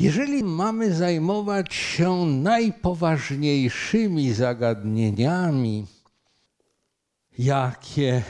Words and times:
Jeżeli 0.00 0.44
mamy 0.44 0.94
zajmować 0.94 1.74
się 1.74 2.26
najpoważniejszymi 2.26 4.32
zagadnieniami, 4.32 5.86
jakie 7.38 8.22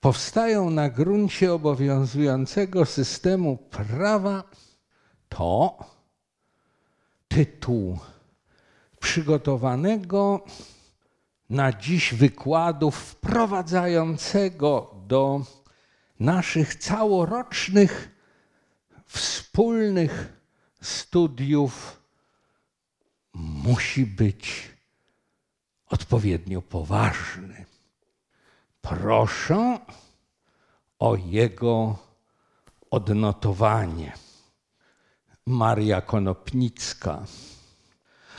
powstają 0.00 0.70
na 0.70 0.90
gruncie 0.90 1.52
obowiązującego 1.52 2.84
systemu 2.84 3.56
prawa, 3.56 4.44
to 5.28 5.78
tytuł 7.28 7.98
przygotowanego 9.00 10.44
na 11.50 11.72
dziś 11.72 12.14
wykładu 12.14 12.90
wprowadzającego 12.90 14.94
do 15.06 15.40
naszych 16.18 16.74
całorocznych 16.74 18.19
wspólnych 19.10 20.32
studiów 20.82 22.02
musi 23.34 24.06
być 24.06 24.70
odpowiednio 25.86 26.62
poważny. 26.62 27.64
Proszę 28.82 29.78
o 30.98 31.16
jego 31.16 31.98
odnotowanie. 32.90 34.12
Maria 35.46 36.00
Konopnicka. 36.00 37.24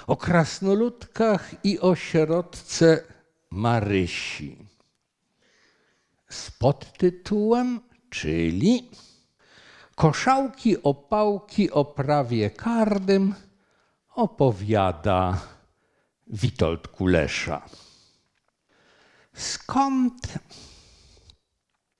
O 0.07 0.17
krasnoludkach 0.17 1.65
i 1.65 1.79
o 1.79 1.95
sierotce 1.95 3.03
Marysi. 3.49 4.57
Z 6.29 6.51
podtytułem, 6.51 7.79
czyli 8.09 8.91
Koszałki 10.01 10.83
opałki 10.83 11.71
o 11.71 11.85
prawie 11.85 12.49
kardym 12.49 13.35
opowiada 14.15 15.41
Witold 16.27 16.87
Kulesza. 16.87 17.65
Skąd 19.33 20.39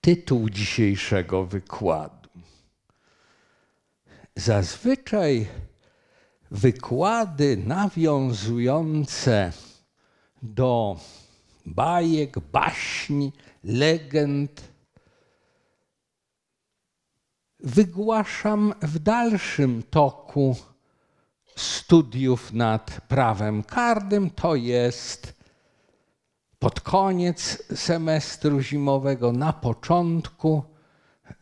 tytuł 0.02 0.50
dzisiejszego 0.50 1.46
wykładu? 1.46 2.30
Zazwyczaj 4.36 5.48
wykłady 6.52 7.58
nawiązujące 7.58 9.52
do 10.44 11.00
bajek, 11.66 12.40
baśni, 12.40 13.32
legend 13.64 14.71
wygłaszam 17.64 18.74
w 18.82 19.00
dalszym 19.00 19.84
toku 19.84 20.56
studiów 21.56 22.54
nad 22.54 23.02
prawem 23.08 23.64
karnym, 23.64 24.30
to 24.30 24.56
jest 24.56 25.42
pod 26.60 26.82
koniec 26.82 27.64
semestru 27.76 28.62
zimowego, 28.62 29.32
na 29.32 29.54
początku 29.54 30.64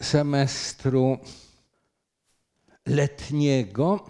semestru 0.02 1.18
letniego, 2.86 4.06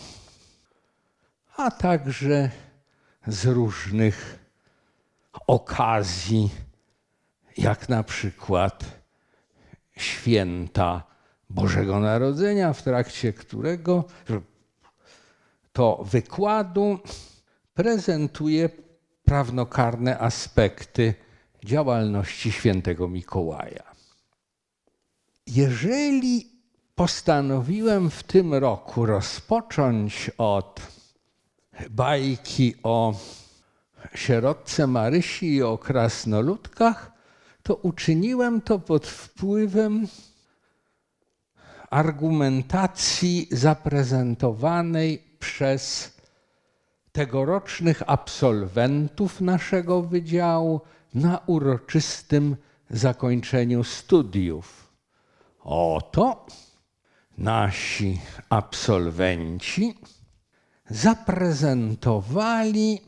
a 1.57 1.71
także 1.71 2.51
z 3.27 3.45
różnych 3.45 4.39
okazji, 5.47 6.49
jak 7.57 7.89
na 7.89 8.03
przykład 8.03 8.85
święta 9.97 11.08
Bożego 11.50 12.00
Narodzenia, 12.00 12.73
w 12.73 12.83
trakcie 12.83 13.33
którego 13.33 14.03
to 15.73 16.03
wykładu 16.11 17.00
prezentuje 17.73 18.69
prawnokarne 19.23 20.19
aspekty 20.19 21.14
działalności 21.66 22.51
świętego 22.51 23.07
Mikołaja. 23.07 23.84
Jeżeli 25.47 26.51
postanowiłem 26.96 28.09
w 28.09 28.23
tym 28.23 28.53
roku 28.53 29.06
rozpocząć 29.06 30.31
od 30.38 30.81
bajki 31.90 32.75
o 32.84 33.13
sierotce 34.16 34.88
Marysi 34.88 35.56
i 35.56 35.63
o 35.63 35.78
krasnoludkach, 35.78 37.12
to 37.63 37.75
uczyniłem 37.75 38.62
to 38.62 38.79
pod 38.79 39.07
wpływem 39.07 40.07
argumentacji 41.89 43.47
zaprezentowanej 43.51 45.23
przez 45.39 46.13
tegorocznych 47.11 48.03
absolwentów 48.07 49.41
naszego 49.41 50.01
wydziału 50.01 50.81
na 51.13 51.39
uroczystym 51.45 52.55
zakończeniu 52.89 53.83
studiów. 53.83 54.94
Oto 55.63 56.45
nasi 57.38 58.22
absolwenci 58.49 59.99
zaprezentowali 60.89 63.01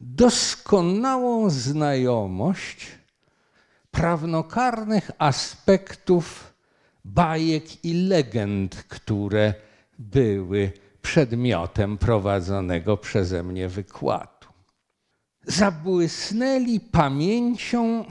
doskonałą 0.00 1.50
znajomość 1.50 2.86
prawnokarnych 3.90 5.10
aspektów 5.18 6.53
bajek 7.04 7.84
i 7.84 7.94
legend, 7.94 8.74
które 8.74 9.54
były 9.98 10.72
przedmiotem 11.02 11.98
prowadzonego 11.98 12.96
przeze 12.96 13.42
mnie 13.42 13.68
wykładu. 13.68 14.46
Zabłysnęli 15.46 16.80
pamięcią, 16.80 18.04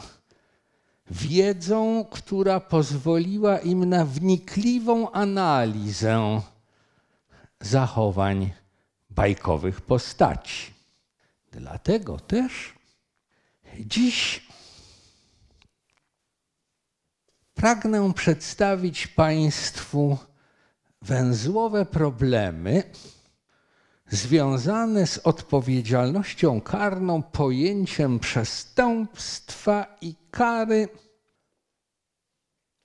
wiedzą, 1.12 2.06
która 2.12 2.60
pozwoliła 2.60 3.58
im 3.58 3.86
na 3.86 4.06
wnikliwą 4.06 5.12
analizę 5.12 6.42
zachowań 7.60 8.52
bajkowych 9.10 9.82
postaci. 9.82 10.74
Dlatego 11.52 12.20
też 12.20 12.74
dziś 13.80 14.48
pragnę 17.54 18.14
przedstawić 18.14 19.08
Państwu 19.08 20.18
węzłowe 21.02 21.86
problemy 21.86 22.84
związane 24.08 25.08
z 25.08 25.18
odpowiedzialnością 25.18 26.62
karną, 26.62 27.24
pojęciem 27.24 28.20
przestępstwa 28.20 29.98
i 30.02 30.16
kary, 30.32 30.88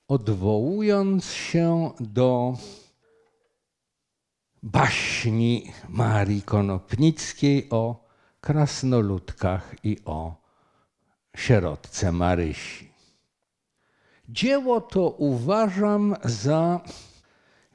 odwołując 0.09 1.25
się 1.25 1.91
do 2.01 2.57
baśni 4.63 5.73
Marii 5.89 6.43
Konopnickiej 6.43 7.71
o 7.71 8.09
krasnoludkach 8.41 9.75
i 9.85 9.97
o 10.05 10.35
sierotce 11.37 12.13
Marysi. 12.13 12.98
Dzieło 14.29 14.81
to 14.81 15.11
uważam 15.11 16.17
za 16.25 16.81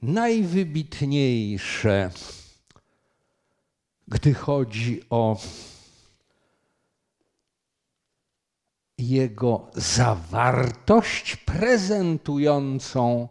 najwybitniejsze, 0.01 2.11
gdy 4.07 4.33
chodzi 4.33 5.01
o 5.09 5.37
jego 8.97 9.67
zawartość 9.73 11.35
prezentującą 11.35 13.27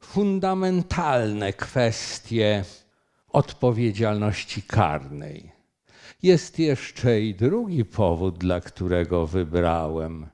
fundamentalne 0.00 1.52
kwestie 1.52 2.64
odpowiedzialności 3.28 4.62
karnej. 4.62 5.52
Jest 6.22 6.58
jeszcze 6.58 7.20
i 7.20 7.34
drugi 7.34 7.84
powód, 7.84 8.38
dla 8.38 8.60
którego 8.60 9.26
wybrałem 9.26 10.33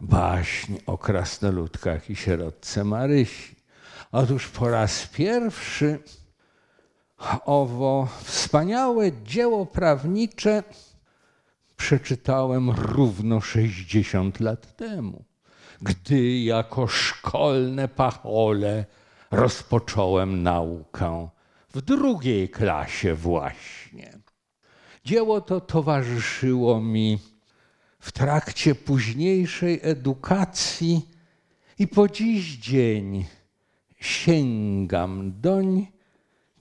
baśń 0.00 0.76
o 0.86 0.98
krasnoludkach 0.98 2.10
i 2.10 2.16
sierotce 2.16 2.84
Marysi. 2.84 3.56
Otóż 4.12 4.48
po 4.48 4.68
raz 4.68 5.06
pierwszy 5.06 5.98
owo 7.44 8.08
wspaniałe 8.22 9.12
dzieło 9.22 9.66
prawnicze 9.66 10.62
przeczytałem 11.76 12.70
równo 12.70 13.40
60 13.40 14.40
lat 14.40 14.76
temu, 14.76 15.24
gdy 15.82 16.38
jako 16.38 16.86
szkolne 16.86 17.88
pachole 17.88 18.84
rozpocząłem 19.30 20.42
naukę 20.42 21.28
w 21.74 21.80
drugiej 21.82 22.48
klasie 22.48 23.14
właśnie. 23.14 24.18
Dzieło 25.04 25.40
to 25.40 25.60
towarzyszyło 25.60 26.80
mi 26.80 27.18
w 28.06 28.12
trakcie 28.12 28.74
późniejszej 28.74 29.80
edukacji 29.82 31.08
i 31.78 31.88
po 31.88 32.08
dziś 32.08 32.56
dzień 32.56 33.26
sięgam 34.00 35.40
doń 35.40 35.86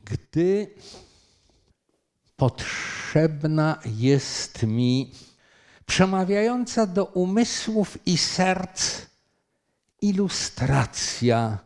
gdy 0.05 0.67
potrzebna 2.35 3.79
jest 3.85 4.63
mi 4.63 5.11
przemawiająca 5.85 6.87
do 6.87 7.05
umysłów 7.05 7.97
i 8.05 8.17
serc 8.17 9.01
ilustracja 10.01 11.57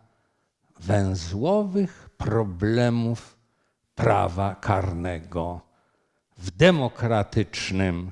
węzłowych 0.79 2.09
problemów 2.17 3.37
prawa 3.95 4.55
karnego 4.55 5.61
w 6.37 6.51
demokratycznym 6.51 8.11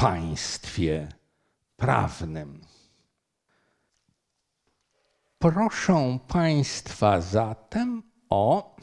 państwie 0.00 1.08
prawnym. 1.76 2.60
Proszę 5.38 6.18
Państwa 6.28 7.20
zatem 7.20 8.02
o 8.30 8.76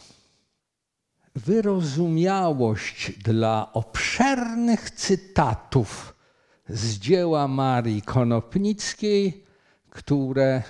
wyrozumiałość 1.36 3.12
dla 3.12 3.74
obszernych 3.74 4.92
cytatów 4.92 6.16
z 6.70 7.00
dzieła 7.00 7.48
Marii 7.48 8.02
Konopnickiej, 8.02 9.44
które 9.90 10.64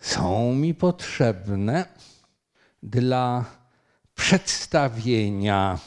są 0.00 0.54
mi 0.54 0.74
potrzebne 0.74 1.86
dla 2.82 3.44
przedstawienia 4.14 5.78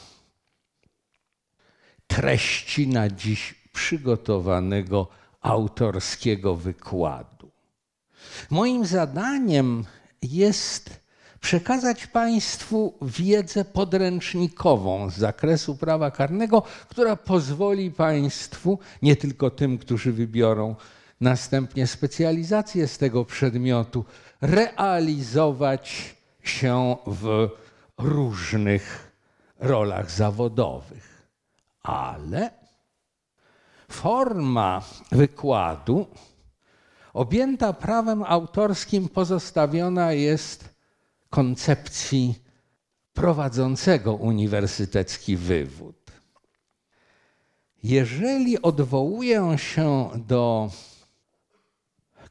treści 2.08 2.88
na 2.88 3.10
dziś 3.10 3.59
przygotowanego 3.80 5.08
autorskiego 5.42 6.56
wykładu. 6.56 7.52
Moim 8.50 8.86
zadaniem 8.86 9.86
jest 10.22 11.00
przekazać 11.42 12.08
Państwu 12.08 12.94
wiedzę 13.02 13.66
podręcznikową 13.66 15.10
z 15.10 15.18
zakresu 15.18 15.76
prawa 15.76 16.12
karnego, 16.12 16.64
która 16.90 17.16
pozwoli 17.16 17.92
Państwu, 17.92 18.80
nie 19.02 19.16
tylko 19.16 19.50
tym, 19.50 19.78
którzy 19.78 20.12
wybiorą 20.14 20.76
następnie 21.22 21.88
specjalizację 21.88 22.88
z 22.88 22.98
tego 22.98 23.26
przedmiotu, 23.26 24.06
realizować 24.42 26.16
się 26.44 26.96
w 27.08 27.50
różnych 27.98 29.12
rolach 29.60 30.12
zawodowych. 30.12 31.28
Ale 31.84 32.59
forma 33.90 34.82
wykładu 35.12 36.06
objęta 37.14 37.74
prawem 37.74 38.24
autorskim 38.24 39.10
pozostawiona 39.10 40.14
jest 40.14 40.70
koncepcji 41.30 42.36
prowadzącego 43.14 44.14
uniwersytecki 44.14 45.36
wywód. 45.38 46.12
Jeżeli 47.84 48.62
odwołuję 48.62 49.56
się 49.58 50.10
do 50.28 50.72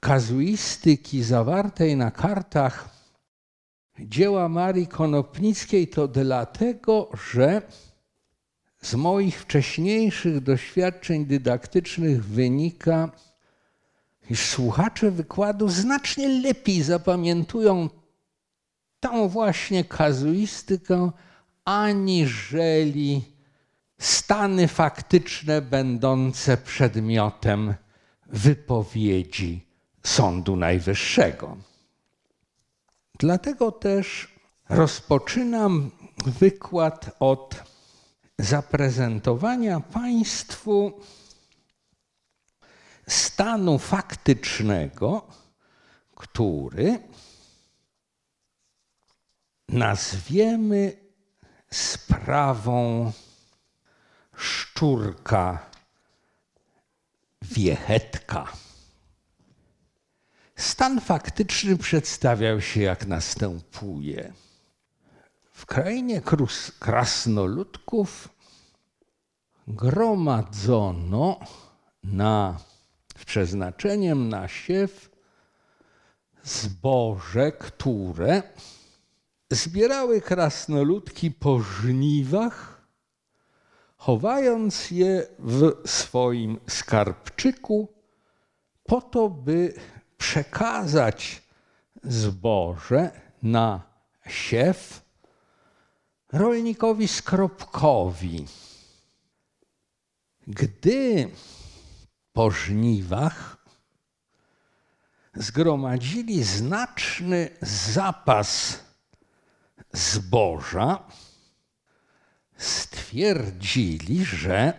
kazuistyki 0.01 1.23
zawartej 1.23 1.97
na 1.97 2.11
kartach 2.11 2.89
dzieła 4.01 4.49
Marii 4.49 4.87
Konopnickiej, 4.87 5.89
to 5.89 6.09
dlatego, 6.09 7.11
że 7.33 7.63
z 8.81 8.95
moich 8.95 9.41
wcześniejszych 9.41 10.41
doświadczeń 10.41 11.27
dydaktycznych 11.27 12.25
wynika, 12.25 13.11
iż 14.31 14.41
słuchacze 14.41 15.11
wykładu 15.11 15.69
znacznie 15.69 16.29
lepiej 16.29 16.83
zapamiętują 16.83 17.89
tą 19.01 19.29
właśnie 19.29 19.85
kazuistykę, 19.85 21.11
aniżeli 21.65 23.25
stany 23.99 24.69
faktyczne 24.69 25.63
będące 25.63 26.57
przedmiotem 26.57 27.75
wypowiedzi 28.27 29.67
Sądu 30.03 30.57
Najwyższego. 30.57 31.57
Dlatego 33.19 33.73
też 33.73 34.35
rozpoczynam 34.69 35.91
wykład 36.27 37.17
od 37.21 37.63
zaprezentowania 38.39 39.81
Państwu 39.81 41.01
stanu 43.09 43.79
faktycznego, 43.79 45.27
który 46.15 46.99
nazwiemy 49.69 50.97
sprawą 51.71 53.13
szczurka 54.37 55.71
wiechetka. 57.43 58.53
Stan 60.57 61.01
faktyczny 61.01 61.77
przedstawiał 61.77 62.61
się 62.61 62.81
jak 62.81 63.07
następuje. 63.07 64.33
W 65.59 65.67
krainie 65.67 66.23
krasnoludków 66.79 68.29
gromadzono 69.69 71.41
na, 72.03 72.59
z 73.19 73.25
przeznaczeniem 73.25 74.29
na 74.29 74.49
siew 74.49 75.11
zboże, 76.43 77.53
które 77.53 78.43
zbierały 79.51 80.21
krasnoludki 80.21 81.31
po 81.31 81.61
żniwach, 81.61 82.87
chowając 83.97 84.91
je 84.91 85.27
w 85.39 85.73
swoim 85.91 86.61
skarbczyku, 86.69 87.89
po 88.85 89.01
to, 89.01 89.29
by 89.29 89.75
przekazać 90.19 91.43
zboże 92.03 93.11
na 93.43 93.83
siew 94.27 95.08
rolnikowi 96.33 97.09
skropkowi. 97.09 98.47
Gdy 100.47 101.31
po 102.33 102.51
żniwach 102.51 103.57
zgromadzili 105.35 106.45
znaczny 106.45 107.51
zapas 107.63 108.79
zboża, 109.93 110.99
stwierdzili, 112.57 114.25
że 114.25 114.73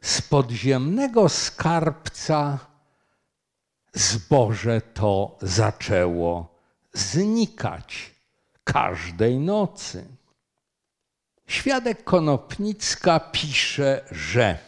z 0.00 0.22
podziemnego 0.22 1.28
skarbca 1.28 2.58
zboże 3.94 4.80
to 4.80 5.38
zaczęło 5.42 6.56
znikać 6.92 8.14
każdej 8.64 9.38
nocy. 9.38 10.15
Świadek 11.46 12.04
Konopnicka 12.04 13.20
pisze, 13.20 14.04
że 14.10 14.58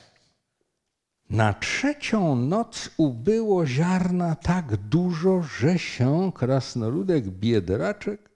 na 1.30 1.54
trzecią 1.54 2.36
noc 2.36 2.90
ubyło 2.96 3.66
ziarna 3.66 4.34
tak 4.34 4.76
dużo, 4.76 5.42
że 5.42 5.78
się 5.78 6.32
krasnoludek 6.34 7.24
Biedraczek, 7.24 8.30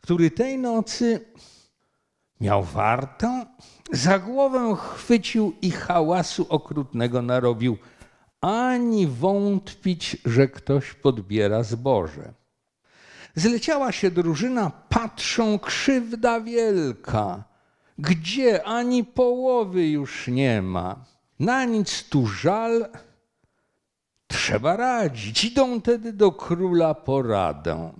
który 0.00 0.30
tej 0.30 0.58
nocy 0.58 1.20
miał 2.40 2.62
wartę, 2.62 3.46
za 3.92 4.18
głowę 4.18 4.76
chwycił 4.76 5.54
i 5.62 5.70
hałasu 5.70 6.46
okrutnego 6.48 7.22
narobił, 7.22 7.78
ani 8.40 9.06
wątpić, 9.06 10.16
że 10.24 10.48
ktoś 10.48 10.94
podbiera 10.94 11.62
zboże. 11.62 12.34
Zleciała 13.34 13.92
się 13.92 14.10
drużyna, 14.10 14.70
patrzą, 14.88 15.58
krzywda 15.58 16.40
wielka. 16.40 17.53
Gdzie 17.98 18.64
ani 18.64 19.04
połowy 19.04 19.88
już 19.88 20.28
nie 20.28 20.62
ma. 20.62 21.04
Na 21.38 21.64
nic 21.64 22.08
tu 22.08 22.26
żal, 22.26 22.88
trzeba 24.26 24.76
radzić. 24.76 25.44
Idą 25.44 25.80
tedy 25.80 26.12
do 26.12 26.32
króla 26.32 26.94
poradę. 26.94 27.92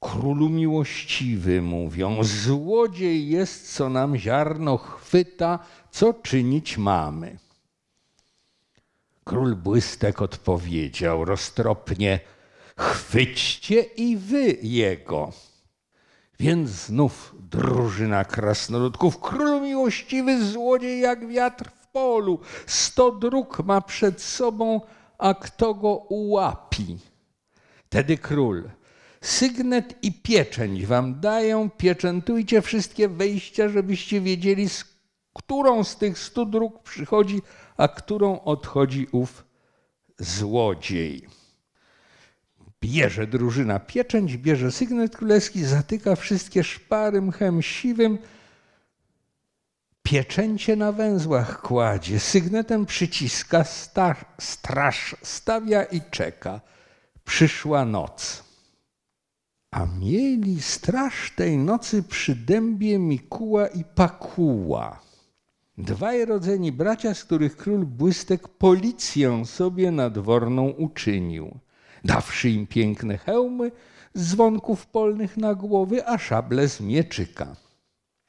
Królu 0.00 0.48
miłościwy 0.48 1.62
mówią, 1.62 2.24
złodziej 2.24 3.28
jest, 3.28 3.74
co 3.74 3.88
nam 3.88 4.16
ziarno 4.16 4.76
chwyta, 4.76 5.58
co 5.90 6.14
czynić 6.14 6.78
mamy. 6.78 7.38
Król 9.24 9.56
błystek 9.56 10.22
odpowiedział 10.22 11.24
roztropnie, 11.24 12.20
chwyćcie 12.76 13.80
i 13.80 14.16
wy 14.16 14.58
jego. 14.62 15.32
Więc 16.40 16.70
znów 16.70 17.34
drużyna 17.50 18.24
krasnoludków, 18.24 19.20
król 19.20 19.62
miłościwy 19.62 20.44
złodziej 20.44 21.00
jak 21.00 21.28
wiatr 21.28 21.70
w 21.70 21.86
polu, 21.88 22.40
sto 22.66 23.12
dróg 23.12 23.64
ma 23.64 23.80
przed 23.80 24.22
sobą, 24.22 24.80
a 25.18 25.34
kto 25.34 25.74
go 25.74 25.96
ułapi? 25.96 26.98
Tedy 27.88 28.18
król, 28.18 28.70
Sygnet 29.20 29.94
i 30.02 30.12
pieczęć 30.12 30.86
wam 30.86 31.20
dają, 31.20 31.70
pieczętujcie 31.70 32.62
wszystkie 32.62 33.08
wejścia, 33.08 33.68
żebyście 33.68 34.20
wiedzieli, 34.20 34.68
z 34.68 34.84
którą 35.32 35.84
z 35.84 35.96
tych 35.96 36.18
stu 36.18 36.44
dróg 36.46 36.82
przychodzi, 36.82 37.42
a 37.76 37.88
którą 37.88 38.40
odchodzi 38.40 39.06
ów 39.12 39.44
złodziej. 40.18 41.37
Bierze 42.80 43.26
drużyna 43.26 43.80
pieczęć, 43.80 44.36
bierze 44.36 44.72
sygnet 44.72 45.16
królewski, 45.16 45.64
zatyka 45.64 46.16
wszystkie 46.16 46.64
szpary 46.64 47.22
mchem 47.22 47.62
siwym, 47.62 48.18
pieczęcie 50.02 50.76
na 50.76 50.92
węzłach 50.92 51.60
kładzie, 51.62 52.20
sygnetem 52.20 52.86
przyciska, 52.86 53.64
sta, 53.64 54.16
straż 54.40 55.16
stawia 55.22 55.84
i 55.84 56.00
czeka. 56.10 56.60
Przyszła 57.24 57.84
noc. 57.84 58.44
A 59.70 59.86
mieli 59.86 60.62
straż 60.62 61.32
tej 61.36 61.58
nocy 61.58 62.02
przy 62.02 62.34
dębie 62.34 62.98
Mikuła 62.98 63.66
i 63.66 63.84
Pakuła. 63.84 65.00
Dwaj 65.78 66.24
rodzeni 66.24 66.72
bracia, 66.72 67.14
z 67.14 67.24
których 67.24 67.56
król 67.56 67.86
Błystek 67.86 68.48
policję 68.48 69.46
sobie 69.46 69.90
nadworną 69.90 70.68
uczynił. 70.68 71.58
Dawszy 72.04 72.50
im 72.50 72.66
piękne 72.66 73.18
hełmy, 73.18 73.72
z 74.14 74.30
dzwonków 74.30 74.86
polnych 74.86 75.36
na 75.36 75.54
głowy, 75.54 76.06
a 76.06 76.18
szable 76.18 76.68
z 76.68 76.80
mieczyka. 76.80 77.56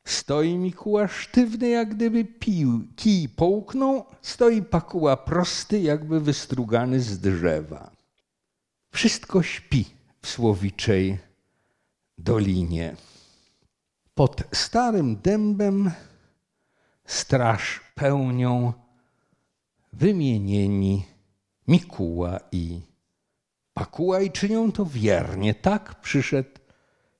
Stoi 0.05 0.57
Mikuła 0.57 1.07
sztywny, 1.07 1.69
jak 1.69 1.95
gdyby 1.95 2.25
pił, 2.25 2.87
kij 2.95 3.29
połknął, 3.29 4.05
stoi 4.21 4.61
Pakuła 4.61 5.17
prosty, 5.17 5.79
jakby 5.79 6.19
wystrugany 6.19 6.99
z 6.99 7.19
drzewa. 7.19 7.91
Wszystko 8.91 9.43
śpi 9.43 9.85
w 10.21 10.27
słowiczej 10.27 11.17
dolinie. 12.17 12.95
Pod 14.15 14.43
starym 14.53 15.15
dębem 15.15 15.91
straż 17.05 17.81
pełnią 17.95 18.73
wymienieni 19.93 21.05
Mikuła 21.67 22.39
i 22.51 22.81
I 24.25 24.31
czynią 24.31 24.71
to 24.71 24.85
wiernie. 24.85 25.53
Tak 25.53 26.01
przyszedł 26.01 26.49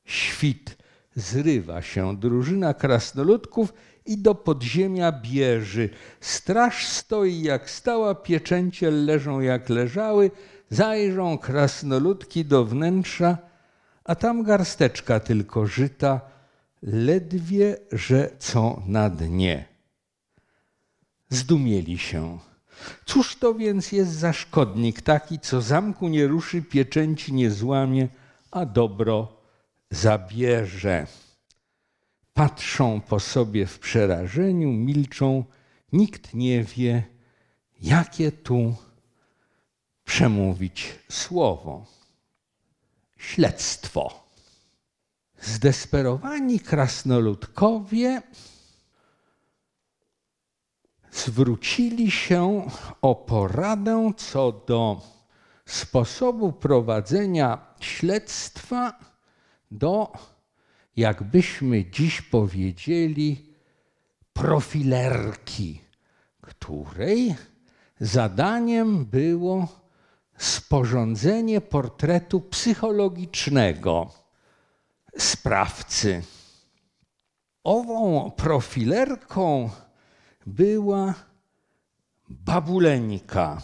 świt. 0.06 0.78
Zrywa 1.16 1.82
się 1.82 2.18
drużyna 2.18 2.74
krasnoludków 2.74 3.74
i 4.06 4.18
do 4.18 4.36
podziemia 4.36 5.12
bieży. 5.12 5.90
Straż 6.20 6.88
stoi 6.88 7.42
jak 7.42 7.70
stała, 7.70 8.16
pieczęcie 8.16 8.92
leżą 8.92 9.40
jak 9.40 9.70
leżały, 9.70 10.32
zajrzą 10.70 11.38
krasnoludki 11.38 12.46
do 12.46 12.66
wnętrza, 12.66 13.38
a 14.04 14.16
tam 14.16 14.44
garsteczka 14.44 15.20
tylko 15.20 15.68
żyta, 15.68 16.22
ledwie, 16.82 17.78
że 17.92 18.30
co 18.40 18.82
na 18.86 19.10
dnie. 19.10 19.66
Zdumieli 21.30 21.98
się. 21.98 22.49
Cóż 23.06 23.36
to 23.36 23.54
więc 23.54 23.92
jest 23.92 24.12
za 24.12 24.34
szkodnik 24.34 25.02
taki, 25.02 25.40
co 25.40 25.62
zamku 25.62 26.08
nie 26.08 26.28
ruszy, 26.28 26.62
pieczęci 26.62 27.34
nie 27.34 27.52
złamie, 27.52 28.08
a 28.52 28.66
dobro 28.66 29.42
zabierze? 29.92 31.08
Patrzą 32.34 33.02
po 33.02 33.20
sobie 33.20 33.66
w 33.66 33.80
przerażeniu, 33.80 34.72
milczą, 34.72 35.44
nikt 35.94 36.34
nie 36.34 36.64
wie, 36.64 37.04
jakie 37.82 38.32
tu 38.32 38.76
przemówić 40.04 40.96
słowo. 41.10 41.86
Śledztwo. 43.18 44.30
Zdesperowani 45.42 46.60
krasnoludkowie 46.60 48.22
zwrócili 51.12 52.12
się 52.12 52.68
o 53.02 53.16
poradę 53.16 54.12
co 54.18 54.52
do 54.52 55.02
sposobu 55.66 56.52
prowadzenia 56.52 57.58
śledztwa 57.80 59.00
do, 59.72 60.12
jakbyśmy 60.96 61.86
dziś 61.86 62.22
powiedzieli, 62.22 63.54
profilerki, 64.34 65.82
której 66.42 67.36
zadaniem 68.00 69.06
było 69.06 69.68
sporządzenie 70.38 71.62
portretu 71.62 72.42
psychologicznego 72.42 74.12
sprawcy. 75.18 76.24
Ową 77.64 78.32
profilerką 78.32 79.70
była 80.50 81.14
babuleńka, 82.30 83.62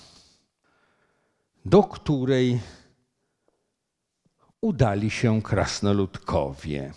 do 1.65 1.83
której 1.83 2.59
udali 4.61 5.09
się 5.09 5.41
krasnoludkowie. 5.41 6.93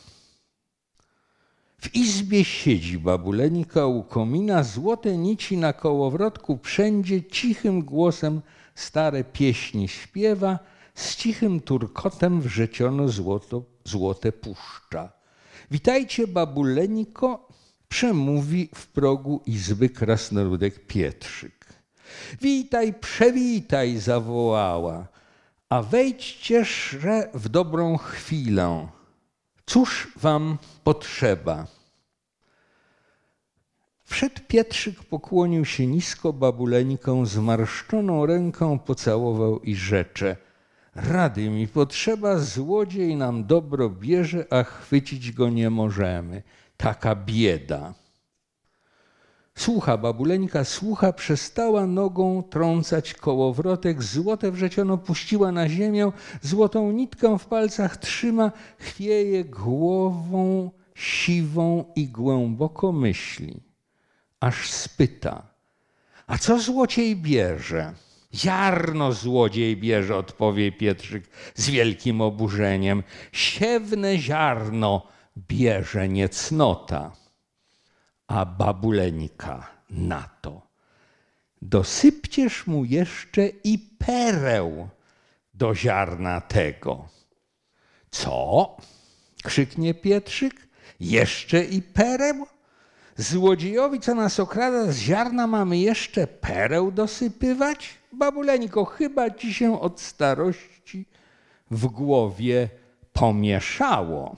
W 1.80 1.95
izbie 1.95 2.45
siedzi 2.45 2.99
babuleńka 2.99 3.87
u 3.87 4.02
komina, 4.02 4.62
złote 4.62 5.16
nici 5.16 5.57
na 5.57 5.73
kołowrotku 5.73 6.59
wszędzie, 6.62 7.23
cichym 7.23 7.83
głosem 7.83 8.40
stare 8.75 9.25
pieśni 9.25 9.88
śpiewa, 9.88 10.59
z 10.95 11.16
cichym 11.16 11.61
turkotem 11.61 12.40
wrzeciono 12.40 13.09
złoto, 13.09 13.62
złote 13.85 14.33
puszcza. 14.33 15.12
Witajcie, 15.71 16.26
babuleńko, 16.26 17.49
przemówi 17.88 18.71
w 18.75 18.87
progu 18.87 19.42
izby 19.47 19.88
krasnoludek 19.88 20.87
Pietrzyk. 20.87 21.66
Witaj, 22.40 22.95
przewitaj, 22.95 23.99
zawołała, 23.99 25.07
a 25.68 25.83
wejdźcieże 25.83 27.30
w 27.35 27.49
dobrą 27.49 27.97
chwilę. 27.97 28.88
Cóż 29.66 30.09
wam 30.16 30.59
potrzeba? 30.85 31.66
Wszedł 34.04 34.40
Pietrzyk, 34.49 35.04
pokłonił 35.04 35.64
się 35.64 35.87
nisko 35.87 36.33
babuleńką, 36.33 37.26
zmarszczoną 37.26 38.26
ręką 38.26 38.78
pocałował 38.78 39.61
i 39.61 39.75
rzecze. 39.75 40.37
Rady 40.95 41.50
mi 41.50 41.68
potrzeba, 41.68 42.38
złodziej 42.38 43.16
nam 43.16 43.47
dobro 43.47 43.90
bierze, 43.90 44.47
a 44.50 44.62
chwycić 44.62 45.33
go 45.33 45.50
nie 45.50 45.71
możemy 45.71 46.42
taka 46.78 47.14
bieda. 47.14 47.94
Słucha 49.54 49.97
babuleńka, 49.97 50.64
słucha, 50.64 51.12
przestała 51.12 51.87
nogą 51.87 52.42
trącać 52.42 53.14
kołowrotek, 53.14 54.02
złote 54.02 54.50
wrzeciono 54.50 54.99
puściła 54.99 55.52
na 55.52 55.68
ziemię, 55.68 56.12
złotą 56.42 56.92
nitkę 56.92 57.38
w 57.38 57.47
palcach 57.47 57.97
trzyma, 57.97 58.52
chwieje 58.78 59.44
głową 59.44 60.70
siwą 60.94 61.85
i 61.97 62.08
głęboko 62.08 62.92
myśli. 62.92 63.61
Aż 64.40 64.70
spyta, 64.70 65.42
a 66.26 66.38
co 66.38 66.61
złociej 66.61 67.16
bierze? 67.16 67.94
Ziarno 68.35 69.12
złodziej 69.12 69.76
bierze, 69.76 70.16
odpowie 70.16 70.73
Pietrzyk 70.73 71.25
z 71.54 71.70
wielkim 71.70 72.20
oburzeniem. 72.20 73.02
Siewne 73.32 74.18
ziarno, 74.18 75.06
bierze 75.49 76.09
niecnota, 76.09 77.12
a 78.26 78.45
babuleńka 78.45 79.66
na 79.90 80.28
to. 80.40 80.62
Dosypcież 81.62 82.66
mu 82.66 82.85
jeszcze 82.85 83.49
i 83.49 83.78
pereł 83.78 84.88
do 85.54 85.75
ziarna 85.75 86.40
tego. 86.40 87.09
Co? 88.11 88.76
krzyknie 89.42 89.95
Pietrzyk. 89.95 90.68
Jeszcze 91.00 91.64
i 91.64 91.83
pereł? 91.83 92.47
Złodziejowi, 93.16 94.00
co 94.00 94.14
nas 94.14 94.40
okrada 94.40 94.92
z 94.92 94.99
ziarna, 94.99 95.47
mamy 95.47 95.78
jeszcze 95.78 96.26
pereł 96.26 96.92
dosypywać? 96.92 97.95
Babuleńko, 98.12 98.85
chyba 98.85 99.30
ci 99.30 99.54
się 99.54 99.80
od 99.80 100.00
starości 100.00 101.07
w 101.71 101.87
głowie 101.87 102.68
pomieszało. 103.12 104.37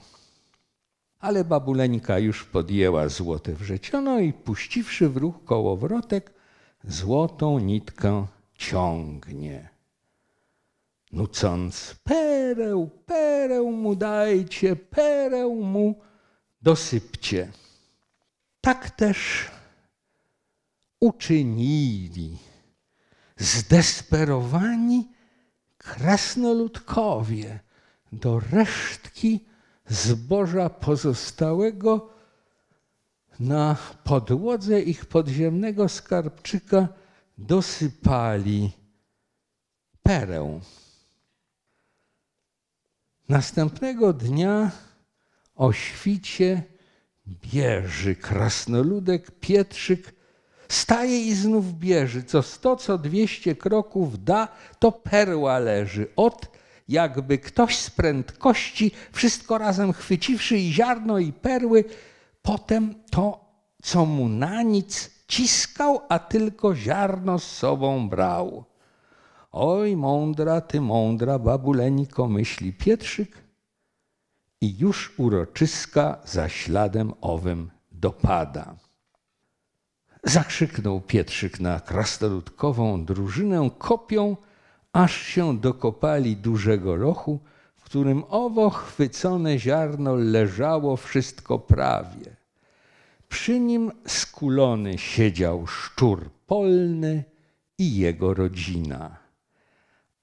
Ale 1.21 1.43
babuleńka 1.43 2.19
już 2.19 2.43
podjęła 2.43 3.09
złote 3.09 3.53
wrzeciono 3.53 4.19
i 4.19 4.33
puściwszy 4.33 5.09
w 5.09 5.17
ruch 5.17 5.43
kołowrotek, 5.45 6.33
złotą 6.83 7.59
nitkę 7.59 8.27
ciągnie. 8.55 9.69
Nucąc 11.11 11.95
pereł, 12.03 12.89
pereł 13.05 13.71
mu 13.71 13.95
dajcie, 13.95 14.75
pereł 14.75 15.55
mu 15.55 15.99
dosypcie. 16.61 17.51
Tak 18.61 18.89
też 18.89 19.51
uczynili 20.99 22.37
zdesperowani 23.37 25.09
krasnoludkowie 25.77 27.59
do 28.11 28.39
resztki 28.39 29.50
zboża 29.91 30.69
pozostałego 30.69 32.09
na 33.39 33.75
podłodze 34.03 34.81
ich 34.81 35.05
podziemnego 35.05 35.89
skarbczyka 35.89 36.87
dosypali 37.37 38.71
perę. 40.03 40.59
Następnego 43.29 44.13
dnia 44.13 44.71
o 45.55 45.73
świcie 45.73 46.63
bierze 47.27 48.15
krasnoludek 48.15 49.31
Pietrzyk, 49.39 50.13
staje 50.67 51.21
i 51.21 51.35
znów 51.35 51.73
bierze, 51.73 52.23
co 52.23 52.41
sto, 52.41 52.75
co 52.75 52.97
dwieście 52.97 53.55
kroków 53.55 54.23
da, 54.23 54.47
to 54.79 54.91
perła 54.91 55.59
leży. 55.59 56.07
Od 56.15 56.60
jakby 56.89 57.37
ktoś 57.37 57.77
z 57.77 57.89
prędkości, 57.89 58.91
wszystko 59.11 59.57
razem 59.57 59.93
chwyciwszy 59.93 60.57
i 60.57 60.73
ziarno 60.73 61.19
i 61.19 61.33
perły, 61.33 61.83
potem 62.41 62.95
to, 63.11 63.45
co 63.83 64.05
mu 64.05 64.29
na 64.29 64.61
nic 64.61 65.11
ciskał, 65.27 66.01
a 66.09 66.19
tylko 66.19 66.75
ziarno 66.75 67.39
z 67.39 67.43
sobą 67.43 68.09
brał. 68.09 68.63
Oj, 69.51 69.97
mądra, 69.97 70.61
ty 70.61 70.81
mądra, 70.81 71.39
babuleńko, 71.39 72.27
myśli 72.27 72.73
Pietrzyk, 72.73 73.37
i 74.61 74.77
już 74.77 75.13
uroczyska 75.17 76.17
za 76.25 76.49
śladem 76.49 77.13
owym 77.21 77.71
dopada. 77.91 78.75
Zakrzyknął 80.23 81.01
Pietrzyk 81.01 81.59
na 81.59 81.79
krasnoludkową 81.79 83.05
drużynę 83.05 83.69
kopią, 83.77 84.37
aż 84.93 85.21
się 85.21 85.57
dokopali 85.57 86.35
dużego 86.35 86.95
lochu, 86.95 87.39
w 87.75 87.83
którym 87.83 88.23
owo 88.29 88.69
chwycone 88.69 89.59
ziarno 89.59 90.15
leżało 90.15 90.97
wszystko 90.97 91.59
prawie. 91.59 92.35
Przy 93.29 93.59
nim 93.59 93.91
skulony 94.07 94.97
siedział 94.97 95.67
szczur 95.67 96.29
polny 96.47 97.23
i 97.77 97.95
jego 97.95 98.33
rodzina. 98.33 99.17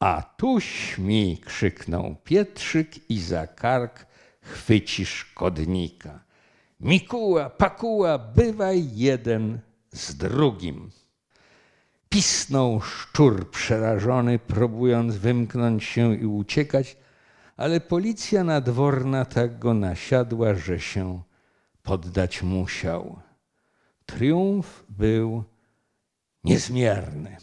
A 0.00 0.22
tuś 0.22 0.98
mi, 0.98 1.38
krzyknął 1.44 2.16
Pietrzyk 2.25 3.10
i 3.10 3.20
za 3.20 3.46
kark 3.46 4.06
chwyci 4.40 5.06
szkodnika. 5.06 6.25
Mikuła, 6.80 7.50
pakuła, 7.50 8.18
bywaj 8.18 8.88
jeden 8.94 9.58
z 9.92 10.14
drugim. 10.14 10.90
Pisnął 12.09 12.81
szczur 12.81 13.50
przerażony, 13.50 14.38
próbując 14.38 15.17
wymknąć 15.17 15.85
się 15.85 16.15
i 16.15 16.27
uciekać, 16.27 16.97
ale 17.57 17.81
policja 17.81 18.45
nadworna 18.45 19.25
tak 19.25 19.59
go 19.59 19.75
nasiadła, 19.75 20.55
że 20.55 20.81
się 20.81 21.23
poddać 21.83 22.43
musiał. 22.43 23.19
Triumf 24.07 24.85
był 24.88 25.45
niezmierny. 26.45 27.37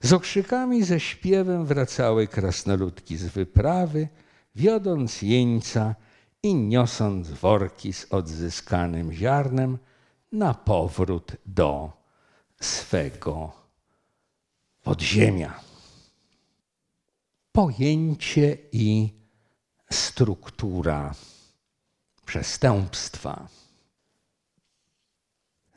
Z 0.00 0.12
okrzykami, 0.12 0.84
ze 0.84 1.00
śpiewem 1.00 1.66
wracały 1.66 2.26
krasnoludki 2.26 3.16
z 3.16 3.24
wyprawy, 3.24 4.08
wiodąc 4.54 5.22
jeńca 5.22 5.94
i 6.42 6.54
niosąc 6.54 7.30
worki 7.30 7.92
z 7.92 8.06
odzyskanym 8.12 9.12
ziarnem 9.12 9.78
na 10.32 10.54
powrót 10.54 11.36
do 11.46 11.92
swego 12.60 13.65
podziemia. 14.86 15.60
Pojęcie 17.52 18.56
i 18.72 19.12
struktura 19.90 21.14
przestępstwa. 22.26 23.48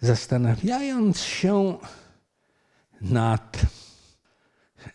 Zastanawiając 0.02 1.22
się 1.22 1.78
nad 3.02 3.58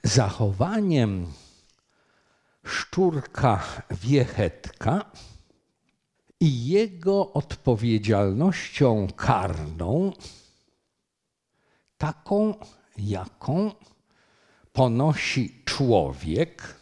zachowaniem 0.03 1.33
szczurka 2.64 3.62
wiechetka 3.90 5.11
i 6.40 6.66
jego 6.66 7.33
odpowiedzialnością 7.33 9.07
karną, 9.16 10.12
taką, 11.98 12.55
jaką 12.98 13.70
ponosi 14.74 15.62
człowiek, 15.64 16.74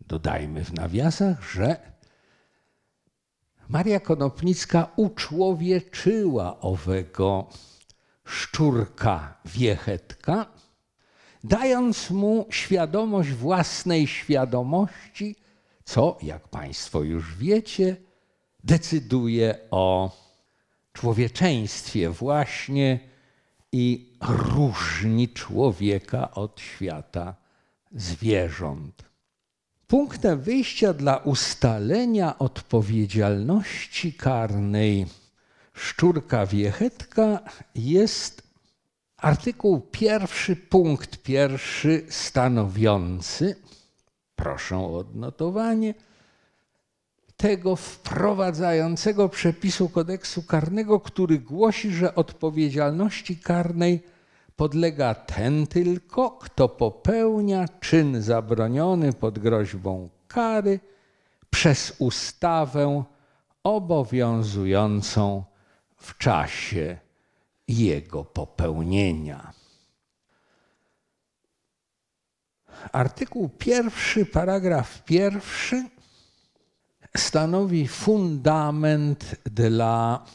dodajmy 0.00 0.64
w 0.64 0.72
nawiasach, 0.72 1.52
że 1.52 1.92
Maria 3.68 4.00
Konopnicka 4.00 4.88
uczłowieczyła 4.96 6.60
owego 6.60 7.48
szczurka 8.24 9.38
wiechetka, 9.44 10.46
dając 11.44 12.10
mu 12.10 12.46
świadomość 12.50 13.30
własnej 13.30 14.06
świadomości, 14.06 15.36
co, 15.84 16.18
jak 16.22 16.48
Państwo 16.48 17.02
już 17.02 17.36
wiecie, 17.36 17.96
decyduje 18.64 19.58
o 19.70 20.10
człowieczeństwie 20.92 22.10
właśnie 22.10 23.11
i 23.72 24.12
różni 24.20 25.28
człowieka 25.28 26.30
od 26.30 26.60
świata 26.60 27.34
zwierząt. 27.92 29.04
Punktem 29.86 30.40
wyjścia 30.40 30.92
dla 30.94 31.16
ustalenia 31.16 32.38
odpowiedzialności 32.38 34.12
karnej 34.12 35.06
szczurka 35.74 36.46
wiechetka 36.46 37.40
jest 37.74 38.42
artykuł 39.16 39.80
pierwszy, 39.80 40.56
punkt 40.56 41.22
pierwszy 41.22 42.06
stanowiący, 42.08 43.56
proszę 44.36 44.76
o 44.76 44.98
odnotowanie, 44.98 45.94
tego 47.42 47.76
wprowadzającego 47.76 49.28
przepisu 49.28 49.88
kodeksu 49.88 50.42
karnego, 50.42 51.00
który 51.00 51.38
głosi, 51.38 51.90
że 51.90 52.14
odpowiedzialności 52.14 53.36
karnej 53.36 54.02
podlega 54.56 55.14
ten 55.14 55.66
tylko, 55.66 56.30
kto 56.30 56.68
popełnia 56.68 57.68
czyn 57.80 58.22
zabroniony 58.22 59.12
pod 59.12 59.38
groźbą 59.38 60.08
kary 60.28 60.80
przez 61.50 61.96
ustawę 61.98 63.04
obowiązującą 63.64 65.44
w 65.96 66.18
czasie 66.18 66.98
jego 67.68 68.24
popełnienia. 68.24 69.52
Artykuł 72.92 73.48
pierwszy, 73.48 74.26
paragraf 74.26 75.04
pierwszy 75.04 75.84
stanowi 77.16 77.88
fundament 77.88 79.36
dla 79.44 80.26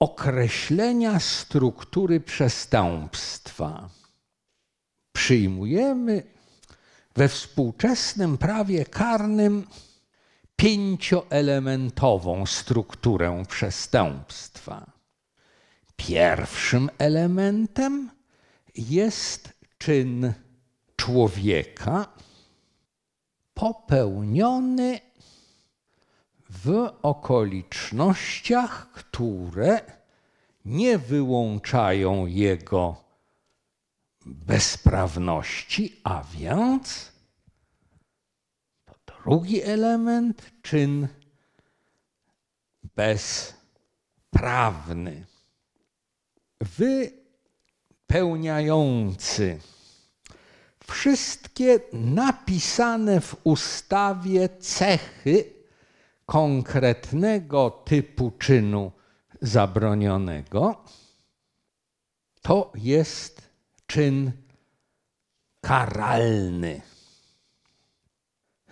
określenia 0.00 1.20
struktury 1.20 2.20
przestępstwa. 2.20 3.88
Przyjmujemy 5.12 6.22
we 7.14 7.28
współczesnym 7.28 8.38
prawie 8.38 8.84
karnym 8.84 9.66
pięcioelementową 10.56 12.46
strukturę 12.46 13.44
przestępstwa. 13.48 14.90
Pierwszym 15.96 16.90
elementem 16.98 18.10
jest 18.74 19.52
czyn 19.78 20.32
człowieka 20.96 22.06
popełniony 23.56 25.00
w 26.50 26.90
okolicznościach, 27.02 28.92
które 28.92 29.80
nie 30.64 30.98
wyłączają 30.98 32.26
jego 32.26 33.04
bezprawności, 34.26 36.00
a 36.04 36.24
więc 36.32 37.12
to 38.84 38.94
drugi 39.06 39.62
element, 39.62 40.52
czyn 40.62 41.08
bezprawny, 44.32 45.26
wypełniający 48.06 49.60
wszystkie 50.86 51.80
napisane 51.92 53.20
w 53.20 53.36
ustawie 53.44 54.48
cechy 54.48 55.44
konkretnego 56.26 57.70
typu 57.70 58.32
czynu 58.38 58.92
zabronionego, 59.40 60.84
to 62.42 62.72
jest 62.74 63.42
czyn 63.86 64.32
karalny. 65.60 66.80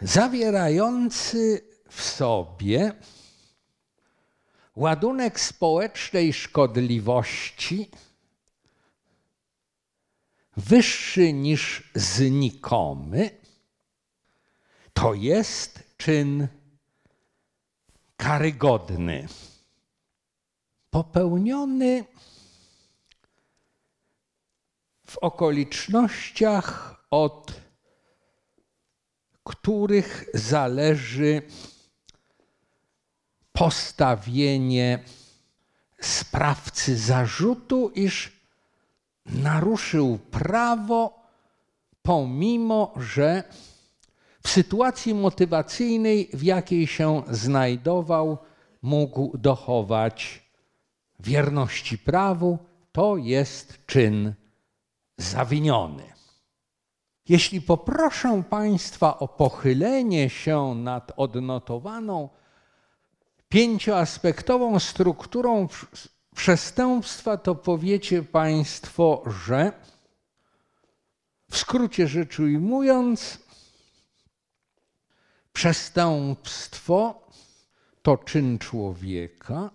zawierający 0.03 1.61
w 1.89 2.03
sobie 2.03 2.93
ładunek 4.77 5.41
społecznej 5.41 6.33
szkodliwości 6.33 7.91
wyższy 10.57 11.33
niż 11.33 11.91
znikomy, 11.95 13.31
to 14.93 15.15
jest 15.15 15.83
czyn 15.97 16.49
karygodny, 18.17 19.29
popełniony 20.91 22.05
w 25.07 25.19
okolicznościach, 25.19 27.05
od 27.11 27.53
których 29.45 30.29
zależy 30.35 31.43
postawienie 33.53 35.05
sprawcy 36.01 36.99
zarzutu, 36.99 37.89
iż 37.95 38.34
naruszył 39.27 40.19
prawo, 40.19 41.21
pomimo 42.03 42.95
że 42.97 43.45
w 44.43 44.49
sytuacji 44.49 45.15
motywacyjnej, 45.15 46.31
w 46.33 46.43
jakiej 46.43 46.87
się 46.87 47.23
znajdował, 47.31 48.39
mógł 48.83 49.39
dochować 49.39 50.43
wierności 51.21 51.99
prawu, 51.99 52.59
to 52.93 53.17
jest 53.17 53.87
czyn 53.87 54.35
zawiniony. 55.19 56.03
Jeśli 57.29 57.61
poproszę 57.61 58.43
Państwa 58.51 59.19
o 59.19 59.29
pochylenie 59.29 60.31
się 60.31 60.75
nad 60.75 61.13
odnotowaną 61.17 62.29
pięcioaspektową 63.49 64.79
strukturą 64.79 65.69
przestępstwa, 66.35 67.37
to 67.37 67.55
powiecie 67.55 68.23
Państwo, 68.23 69.23
że 69.47 69.73
w 71.51 71.57
skrócie 71.57 72.09
rzecz 72.09 72.41
ujmując, 72.41 73.39
przestępstwo 75.53 77.29
to 78.03 78.17
czyn 78.17 78.59
człowieka, 78.59 79.71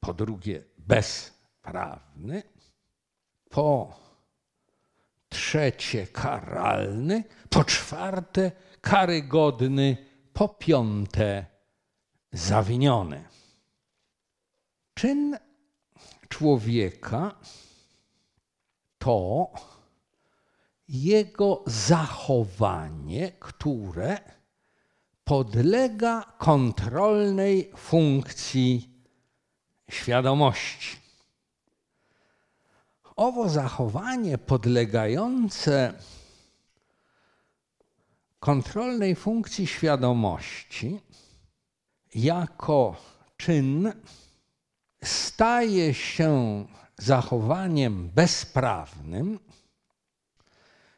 po 0.00 0.14
drugie 0.14 0.64
bezprawny, 0.78 2.42
po 3.50 4.00
trzecie 5.28 6.06
karalny, 6.06 7.24
po 7.50 7.64
czwarte 7.64 8.52
karygodny, 8.80 9.96
po 10.32 10.48
piąte 10.48 11.46
zawiniony. 12.32 13.24
Czyn 15.04 15.38
człowieka 16.28 17.34
to 18.98 19.50
jego 20.88 21.62
zachowanie, 21.66 23.32
które 23.32 24.18
podlega 25.24 26.32
kontrolnej 26.38 27.70
funkcji 27.76 28.90
świadomości. 29.90 30.96
Owo 33.16 33.48
zachowanie 33.48 34.38
podlegające 34.38 35.94
kontrolnej 38.40 39.16
funkcji 39.16 39.66
świadomości 39.66 41.00
jako 42.14 42.96
czyn 43.36 43.92
staje 45.04 45.94
się 45.94 46.64
zachowaniem 46.98 48.10
bezprawnym 48.14 49.38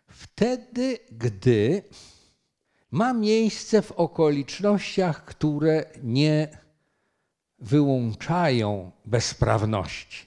wtedy, 0.08 0.98
gdy 1.12 1.82
ma 2.90 3.12
miejsce 3.12 3.82
w 3.82 3.92
okolicznościach, 3.92 5.24
które 5.24 5.84
nie 6.02 6.48
wyłączają 7.58 8.90
bezprawności. 9.04 10.26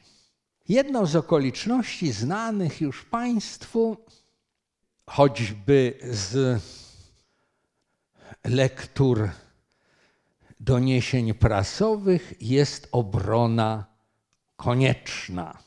Jedną 0.70 1.06
z 1.06 1.15
okoliczności 1.15 2.12
znanych 2.12 2.82
już 2.82 3.06
Państwu, 3.06 3.98
choćby 5.06 6.00
z 6.12 6.62
lektur 8.44 9.30
doniesień 10.60 11.34
prasowych, 11.34 12.34
jest 12.41 12.88
obrona 12.91 13.86
konieczna. 14.56 15.58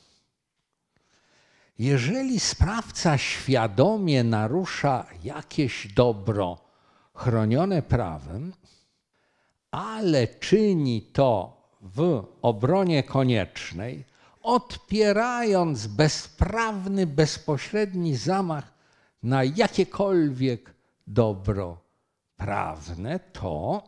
Jeżeli 1.79 2.41
sprawca 2.41 3.19
świadomie 3.19 4.25
narusza 4.25 5.07
jakieś 5.25 5.93
dobro 5.93 6.59
chronione 7.15 7.83
prawem, 7.83 8.53
ale 9.71 10.29
czyni 10.29 11.03
to 11.03 11.63
w 11.81 12.25
obronie 12.43 13.03
koniecznej, 13.03 14.05
odpierając 14.43 15.87
bezprawny, 15.87 17.07
bezpośredni 17.07 18.17
zamach 18.17 18.73
na 19.23 19.45
jakiekolwiek 19.45 20.75
dobro 21.07 21.81
prawne, 22.37 23.21
to 23.21 23.83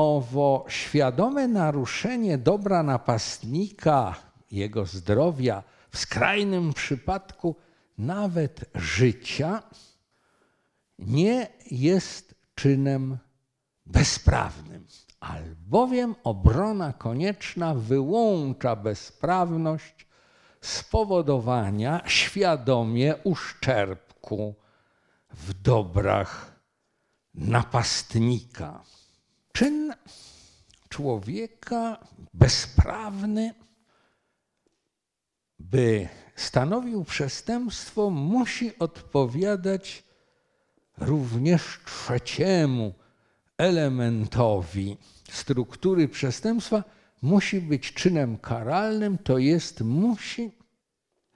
owo 0.00 0.64
świadome 0.68 1.48
naruszenie 1.48 2.38
dobra 2.38 2.82
napastnika, 2.82 4.14
jego 4.50 4.86
zdrowia, 4.86 5.62
w 5.90 5.98
skrajnym 5.98 6.72
przypadku 6.72 7.56
nawet 7.98 8.70
życia, 8.74 9.62
nie 10.98 11.48
jest 11.70 12.34
czynem 12.54 13.18
bezprawnym, 13.86 14.86
albowiem 15.20 16.14
obrona 16.24 16.92
konieczna 16.92 17.74
wyłącza 17.74 18.76
bezprawność 18.76 20.06
spowodowania 20.60 22.02
świadomie 22.06 23.14
uszczerbku 23.24 24.54
w 25.30 25.52
dobrach 25.62 26.60
napastnika. 27.34 28.82
Czyn 29.52 29.94
człowieka 30.88 32.06
bezprawny, 32.34 33.54
by 35.58 36.08
stanowił 36.36 37.04
przestępstwo, 37.04 38.10
musi 38.10 38.78
odpowiadać 38.78 40.04
również 40.98 41.80
trzeciemu 41.84 42.94
elementowi. 43.58 44.96
Struktury 45.30 46.08
przestępstwa, 46.08 46.84
musi 47.22 47.60
być 47.60 47.94
czynem 47.94 48.38
karalnym, 48.38 49.18
to 49.18 49.38
jest 49.38 49.80
musi 49.80 50.50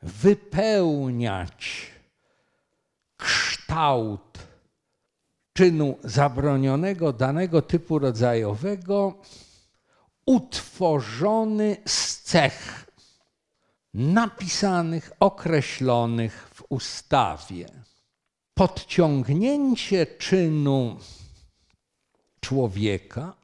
wypełniać 0.02 1.86
kształt 3.16 4.38
czynu 5.54 5.98
zabronionego 6.04 7.12
danego 7.12 7.62
typu 7.62 7.98
rodzajowego 7.98 9.22
utworzony 10.26 11.76
z 11.86 12.22
cech 12.22 12.86
napisanych, 13.94 15.12
określonych 15.20 16.48
w 16.54 16.62
ustawie. 16.68 17.66
Podciągnięcie 18.54 20.06
czynu 20.06 20.98
człowieka 22.40 23.34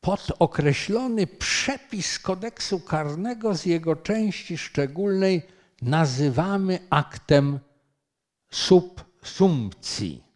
pod 0.00 0.32
określony 0.38 1.26
przepis 1.26 2.18
kodeksu 2.18 2.80
karnego 2.80 3.54
z 3.54 3.66
jego 3.66 3.96
części 3.96 4.58
szczególnej 4.58 5.42
nazywamy 5.82 6.78
aktem 6.90 7.58
subsumpcji 8.50 10.27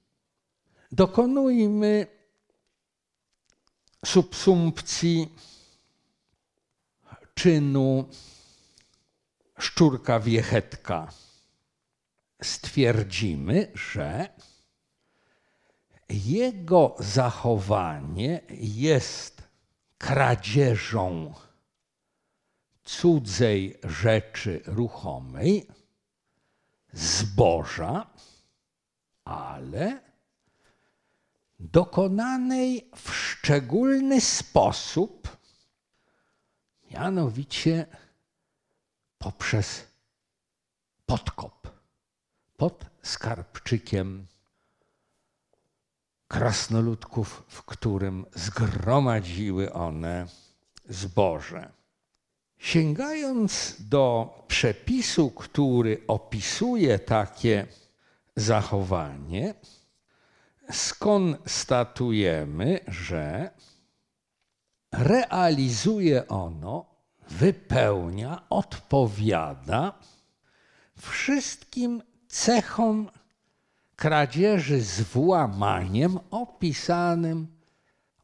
dokonujmy 0.92 2.06
subsumpcji 4.04 5.32
czynu 7.34 8.08
szczurka 9.58 10.20
wiechetka. 10.20 11.08
Stwierdzimy, 12.42 13.72
że 13.74 14.28
jego 16.08 16.96
zachowanie 16.98 18.40
jest 18.60 19.42
kradzieżą 19.98 21.34
cudzej 22.84 23.80
rzeczy 23.84 24.62
ruchomej, 24.66 25.68
zboża, 26.92 28.10
ale 29.24 30.11
dokonanej 31.62 32.90
w 32.96 33.14
szczególny 33.14 34.20
sposób, 34.20 35.36
mianowicie 36.90 37.86
poprzez 39.18 39.86
podkop 41.06 41.68
pod 42.56 42.84
skarbczykiem 43.02 44.26
krasnoludków, 46.28 47.42
w 47.48 47.62
którym 47.62 48.26
zgromadziły 48.34 49.72
one 49.72 50.26
zboże. 50.88 51.72
Sięgając 52.58 53.76
do 53.78 54.34
przepisu, 54.48 55.30
który 55.30 56.02
opisuje 56.08 56.98
takie 56.98 57.66
zachowanie, 58.36 59.54
skonstatujemy, 60.70 62.80
że 62.88 63.50
realizuje 64.92 66.28
ono, 66.28 66.86
wypełnia, 67.28 68.42
odpowiada 68.50 69.98
wszystkim 70.96 72.02
cechom 72.28 73.10
kradzieży 73.96 74.80
z 74.80 75.00
włamaniem 75.00 76.18
opisanym, 76.30 77.46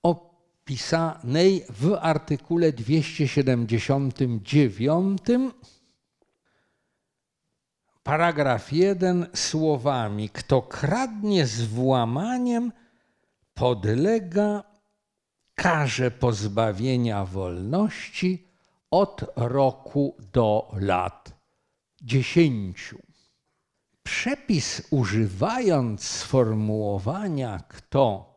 opisanej 0.03 1.64
w 1.70 1.98
artykule 2.01 2.72
279 2.72 5.20
paragraf 8.09 8.73
1 8.73 9.27
słowami: 9.35 10.29
Kto 10.29 10.62
kradnie 10.62 11.47
z 11.47 11.64
włamaniem, 11.64 12.73
podlega 13.55 14.62
karze 15.55 16.11
pozbawienia 16.11 17.25
wolności 17.25 18.49
od 18.90 19.25
roku 19.37 20.16
do 20.33 20.73
lat 20.81 21.33
dziesięciu. 22.03 22.99
Przepis 24.03 24.83
używając 24.90 26.05
sformułowania 26.05 27.61
kto 27.68 28.35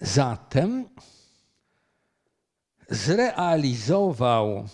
zatem 0.00 0.88
zrealizował 2.90 4.68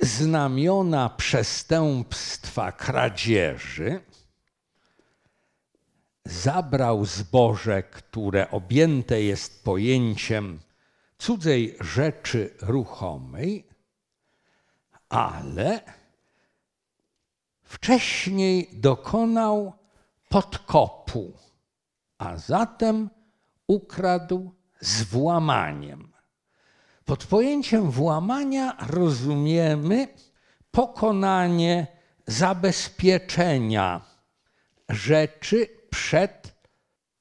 znamiona 0.00 1.08
przestępstwa 1.08 2.72
kradzieży, 2.72 4.00
zabrał 6.24 7.04
zboże, 7.04 7.82
które 7.82 8.50
objęte 8.50 9.22
jest 9.22 9.64
pojęciem 9.64 10.60
cudzej 11.18 11.76
rzeczy 11.80 12.54
ruchomej, 12.60 13.68
ale 15.08 15.80
wcześniej 17.62 18.68
dokonał 18.72 19.72
podkopu, 20.28 21.32
a 22.18 22.36
zatem 22.36 23.10
ukradł 23.66 24.54
z 24.80 25.02
włamaniem. 25.02 26.12
Pod 27.04 27.26
pojęciem 27.26 27.90
włamania 27.90 28.76
rozumiemy 28.88 30.08
pokonanie 30.70 31.86
zabezpieczenia 32.26 34.00
rzeczy 34.88 35.83
przed 35.94 36.54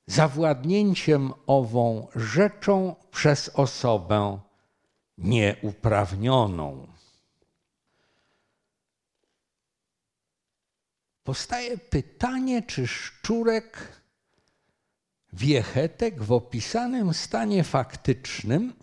zawładnięciem 0.07 1.33
ową 1.47 2.07
rzeczą 2.15 2.95
przez 3.11 3.49
osobę 3.49 4.39
nieuprawnioną. 5.17 6.87
Powstaje 11.23 11.77
pytanie, 11.77 12.61
czy 12.61 12.87
szczurek 12.87 14.01
wiechetek 15.33 16.23
w 16.23 16.31
opisanym 16.31 17.13
stanie 17.13 17.63
faktycznym 17.63 18.73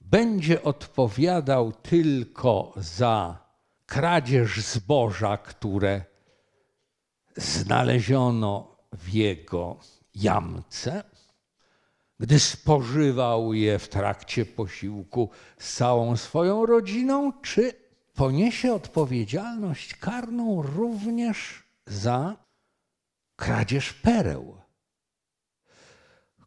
będzie 0.00 0.62
odpowiadał 0.62 1.72
tylko 1.72 2.72
za 2.76 3.38
kradzież 3.86 4.60
zboża, 4.60 5.36
które 5.36 6.04
znaleziono 7.36 8.67
w 8.92 9.08
jego 9.08 9.80
jamce, 10.14 11.04
gdy 12.20 12.40
spożywał 12.40 13.54
je 13.54 13.78
w 13.78 13.88
trakcie 13.88 14.46
posiłku 14.46 15.30
z 15.58 15.74
całą 15.74 16.16
swoją 16.16 16.66
rodziną, 16.66 17.32
czy 17.42 17.72
poniesie 18.14 18.74
odpowiedzialność 18.74 19.94
karną 19.94 20.62
również 20.62 21.62
za 21.86 22.36
kradzież 23.36 23.92
pereł, 23.92 24.56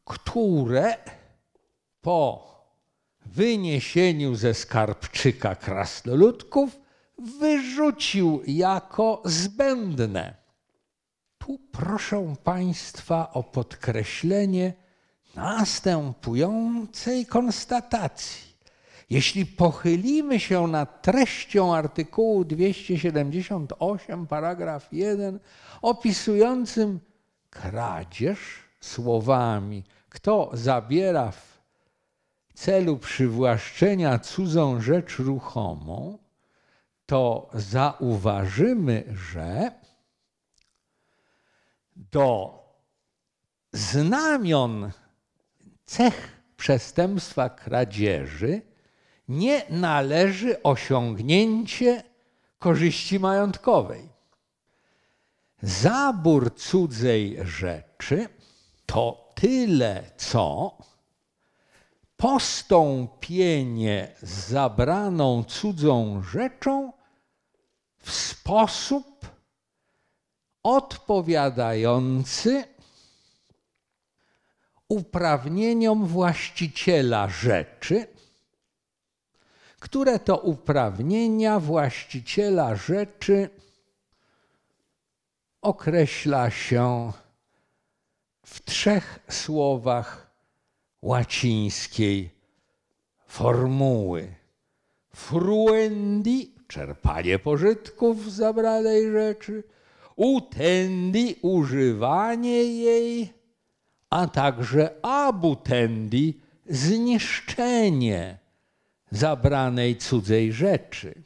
które 0.06 0.98
po 2.02 2.52
wyniesieniu 3.26 4.36
ze 4.36 4.54
skarbczyka 4.54 5.56
krasnoludków 5.56 6.80
wyrzucił 7.40 8.42
jako 8.48 9.22
zbędne. 9.26 10.41
Tu 11.46 11.60
proszę 11.72 12.36
Państwa 12.44 13.34
o 13.34 13.44
podkreślenie 13.44 14.74
następującej 15.36 17.26
konstatacji. 17.26 18.52
Jeśli 19.10 19.46
pochylimy 19.46 20.40
się 20.40 20.68
nad 20.68 21.02
treścią 21.02 21.76
artykułu 21.76 22.46
278, 22.46 24.28
paragraf 24.28 24.88
1, 24.92 25.40
opisującym 25.82 27.00
kradzież 27.50 28.40
słowami, 28.82 29.84
kto 30.10 30.50
zabiera 30.54 31.32
w 31.32 31.62
celu 32.54 32.98
przywłaszczenia 32.98 34.20
cudzą 34.20 34.82
rzecz 34.82 35.20
ruchomą, 35.20 36.18
to 37.06 37.50
zauważymy, 37.54 39.04
że 39.32 39.81
do 42.12 42.60
znamion 43.74 44.92
cech 45.86 46.42
przestępstwa 46.58 47.50
kradzieży 47.50 48.62
nie 49.28 49.66
należy 49.70 50.64
osiągnięcie 50.64 52.04
korzyści 52.60 53.20
majątkowej. 53.20 54.10
Zabór 55.62 56.56
cudzej 56.56 57.38
rzeczy 57.44 58.30
to 58.86 59.32
tyle, 59.36 60.04
co 60.18 60.78
postąpienie 62.18 64.16
z 64.22 64.48
zabraną 64.48 65.44
cudzą 65.44 66.24
rzeczą 66.24 66.94
w 67.98 68.12
sposób 68.12 69.26
odpowiadający 70.64 72.64
uprawnieniom 74.88 76.06
właściciela 76.06 77.30
rzeczy, 77.30 78.08
które 79.80 80.20
to 80.20 80.38
uprawnienia 80.38 81.60
właściciela 81.60 82.76
rzeczy 82.76 83.50
określa 85.62 86.50
się 86.50 87.12
w 88.46 88.66
trzech 88.66 89.20
słowach 89.30 90.32
łacińskiej 91.02 92.30
formuły. 93.28 94.36
Fruendi, 95.16 96.56
czerpanie 96.68 97.40
pożytków 97.40 98.32
z 98.32 98.36
zabranej 98.36 99.12
rzeczy, 99.12 99.64
utendi, 100.16 101.36
używanie 101.42 102.64
jej, 102.64 103.34
a 104.10 104.28
także 104.28 104.96
abutendi, 105.06 106.42
zniszczenie 106.66 108.38
zabranej 109.12 109.98
cudzej 109.98 110.54
rzeczy. 110.54 111.24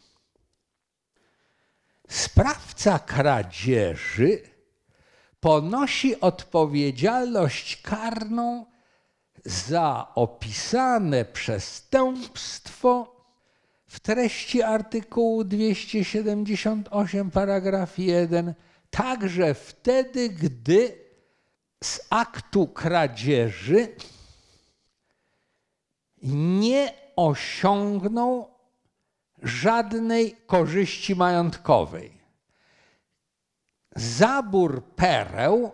Sprawca 2.08 3.00
kradzieży 3.00 4.42
ponosi 5.40 6.22
odpowiedzialność 6.22 7.82
karną 7.82 8.66
za 9.46 10.08
opisane 10.16 11.26
przestępstwo 11.26 13.16
w 13.88 14.00
treści 14.00 14.64
artykułu 14.64 15.44
278 15.44 17.32
paragraf 17.32 18.00
1 18.00 18.54
także 18.96 19.54
wtedy, 19.54 20.30
gdy 20.30 20.98
z 21.84 22.02
aktu 22.10 22.68
kradzieży 22.68 23.96
nie 26.24 26.94
osiągnął 27.16 28.50
żadnej 29.44 30.36
korzyści 30.46 31.16
majątkowej. 31.16 32.22
Zabór 33.96 34.84
pereł, 34.84 35.72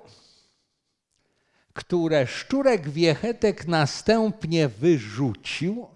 które 1.73 2.27
Szczurek 2.27 2.89
Wiechetek 2.89 3.67
następnie 3.67 4.67
wyrzucił, 4.67 5.87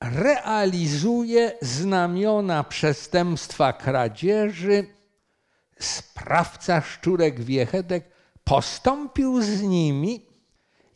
realizuje 0.00 1.52
znamiona 1.62 2.64
przestępstwa 2.64 3.72
kradzieży. 3.72 4.95
Sprawca 5.78 6.80
Szczurek 6.80 7.40
Wiechetek 7.40 8.10
postąpił 8.44 9.42
z 9.42 9.62
nimi 9.62 10.26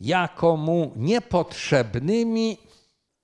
jako 0.01 0.57
mu 0.57 0.91
niepotrzebnymi 0.95 2.57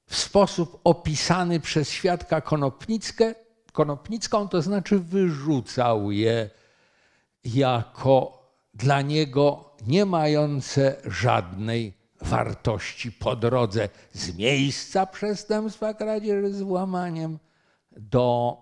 w 0.05 0.15
sposób 0.15 0.81
opisany 0.83 1.59
przez 1.59 1.89
świadka 1.89 2.41
Konopnickę, 2.41 3.35
Konopnicką, 3.73 4.47
to 4.47 4.61
znaczy 4.61 4.99
wyrzucał 4.99 6.11
je 6.11 6.49
jako 7.43 8.47
dla 8.73 9.01
niego 9.01 9.75
nie 9.87 10.05
mające 10.05 10.95
żadnej 11.05 11.93
wartości 12.21 13.11
po 13.11 13.35
drodze 13.35 13.89
z 14.13 14.37
miejsca 14.37 15.05
przestępstwa 15.05 15.93
kradzieży 15.93 16.53
z 16.53 16.61
włamaniem 16.61 17.39
do 17.91 18.57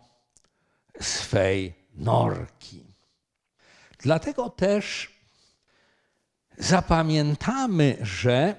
swej 1.02 1.74
norki. 1.94 2.85
Dlatego 4.06 4.50
też 4.50 5.12
zapamiętamy, 6.58 7.98
że 8.02 8.56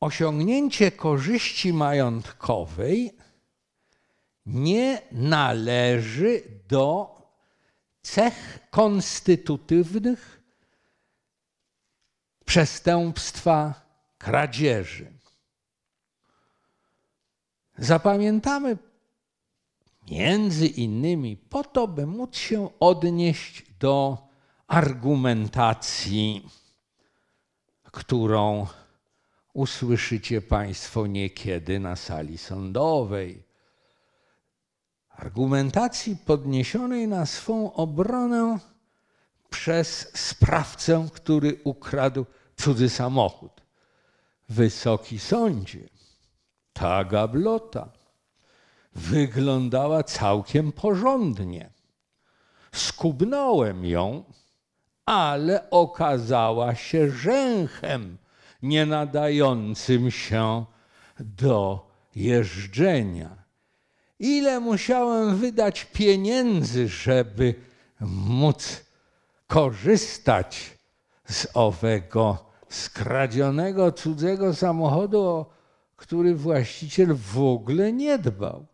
osiągnięcie 0.00 0.92
korzyści 0.92 1.72
majątkowej 1.72 3.18
nie 4.46 5.02
należy 5.12 6.42
do 6.68 7.16
cech 8.02 8.58
konstytutywnych 8.70 10.42
przestępstwa 12.44 13.74
kradzieży. 14.18 15.12
Zapamiętamy 17.78 18.78
między 20.10 20.66
innymi 20.66 21.36
po 21.36 21.64
to, 21.64 21.88
by 21.88 22.06
móc 22.06 22.36
się 22.36 22.68
odnieść 22.80 23.62
do 23.80 24.18
argumentacji, 24.66 26.48
którą 27.84 28.66
usłyszycie 29.54 30.42
Państwo 30.42 31.06
niekiedy 31.06 31.80
na 31.80 31.96
sali 31.96 32.38
sądowej. 32.38 33.44
Argumentacji 35.08 36.16
podniesionej 36.16 37.08
na 37.08 37.26
swą 37.26 37.72
obronę 37.72 38.58
przez 39.50 40.10
sprawcę, 40.14 41.08
który 41.12 41.60
ukradł 41.64 42.26
cudzy 42.56 42.90
samochód. 42.90 43.62
Wysoki 44.48 45.18
sądzie, 45.18 45.88
ta 46.72 47.04
gablota 47.04 48.03
wyglądała 48.94 50.02
całkiem 50.02 50.72
porządnie. 50.72 51.70
Skubnąłem 52.72 53.84
ją 53.84 54.24
ale 55.06 55.70
okazała 55.70 56.74
się 56.74 57.10
rzęchem 57.10 58.18
nie 58.62 58.86
nadającym 58.86 60.10
się 60.10 60.64
do 61.20 61.90
jeżdżenia. 62.14 63.44
Ile 64.18 64.60
musiałem 64.60 65.36
wydać 65.36 65.84
pieniędzy, 65.84 66.88
żeby 66.88 67.54
móc 68.00 68.84
korzystać 69.46 70.78
z 71.28 71.46
owego 71.54 72.50
skradzionego 72.68 73.92
cudzego 73.92 74.54
samochodu, 74.54 75.20
o 75.20 75.50
który 75.96 76.34
właściciel 76.34 77.14
w 77.14 77.38
ogóle 77.38 77.92
nie 77.92 78.18
dbał. 78.18 78.66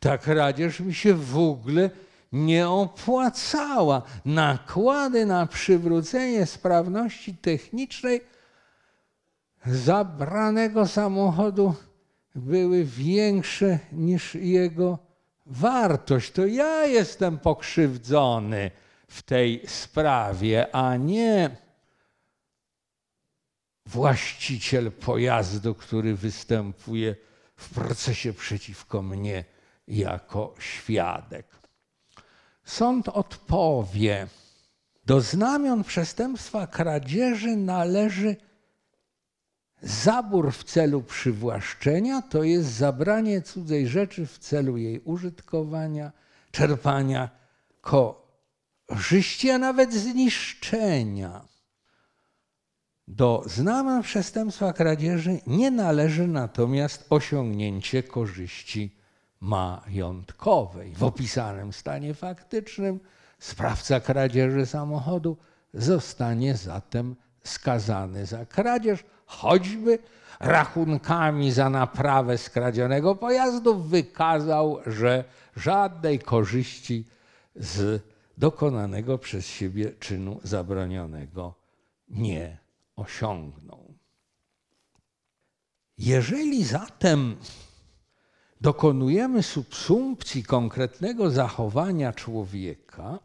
Ta 0.00 0.18
kradzież 0.18 0.80
mi 0.80 0.94
się 0.94 1.14
w 1.14 1.38
ogóle 1.38 1.90
nie 2.32 2.68
opłacała. 2.68 4.02
Nakłady 4.24 5.26
na 5.26 5.46
przywrócenie 5.46 6.46
sprawności 6.46 7.34
technicznej 7.34 8.20
zabranego 9.66 10.86
samochodu 10.86 11.74
były 12.34 12.84
większe 12.84 13.78
niż 13.92 14.34
jego 14.34 14.98
wartość. 15.46 16.32
To 16.32 16.46
ja 16.46 16.86
jestem 16.86 17.38
pokrzywdzony 17.38 18.70
w 19.08 19.22
tej 19.22 19.62
sprawie, 19.66 20.74
a 20.74 20.96
nie 20.96 21.56
właściciel 23.86 24.92
pojazdu, 24.92 25.74
który 25.74 26.14
występuje 26.14 27.16
w 27.56 27.74
procesie 27.74 28.32
przeciwko 28.32 29.02
mnie 29.02 29.44
jako 29.88 30.54
świadek. 30.58 31.46
Sąd 32.64 33.08
odpowie, 33.08 34.26
do 35.06 35.20
znamion 35.20 35.84
przestępstwa 35.84 36.66
kradzieży 36.66 37.56
należy 37.56 38.36
zabór 39.82 40.52
w 40.52 40.64
celu 40.64 41.02
przywłaszczenia, 41.02 42.22
to 42.22 42.42
jest 42.42 42.68
zabranie 42.68 43.42
cudzej 43.42 43.88
rzeczy 43.88 44.26
w 44.26 44.38
celu 44.38 44.76
jej 44.76 45.00
użytkowania, 45.00 46.12
czerpania 46.50 47.30
korzyści, 47.80 49.50
a 49.50 49.58
nawet 49.58 49.94
zniszczenia. 49.94 51.44
Do 53.08 53.44
znamion 53.46 54.02
przestępstwa 54.02 54.72
kradzieży 54.72 55.40
nie 55.46 55.70
należy 55.70 56.26
natomiast 56.26 57.06
osiągnięcie 57.10 58.02
korzyści 58.02 58.97
majątkowej. 59.40 60.94
W 60.94 61.04
opisanym 61.04 61.72
stanie 61.72 62.14
faktycznym 62.14 63.00
sprawca 63.38 64.00
kradzieży 64.00 64.66
samochodu 64.66 65.36
zostanie 65.74 66.56
zatem 66.56 67.16
skazany 67.44 68.26
za 68.26 68.46
kradzież, 68.46 69.04
choćby 69.26 69.98
rachunkami 70.40 71.52
za 71.52 71.70
naprawę 71.70 72.38
skradzionego 72.38 73.14
pojazdu, 73.14 73.78
wykazał, 73.78 74.78
że 74.86 75.24
żadnej 75.56 76.18
korzyści 76.18 77.04
z 77.56 78.02
dokonanego 78.38 79.18
przez 79.18 79.46
siebie 79.46 79.92
czynu 80.00 80.40
zabronionego 80.44 81.54
nie 82.08 82.58
osiągnął. 82.96 83.94
Jeżeli 85.98 86.64
zatem 86.64 87.36
dokonujemy 88.60 89.42
subsumpcji 89.42 90.44
konkretnego 90.44 91.30
zachowania 91.30 92.12
człowieka 92.12 93.18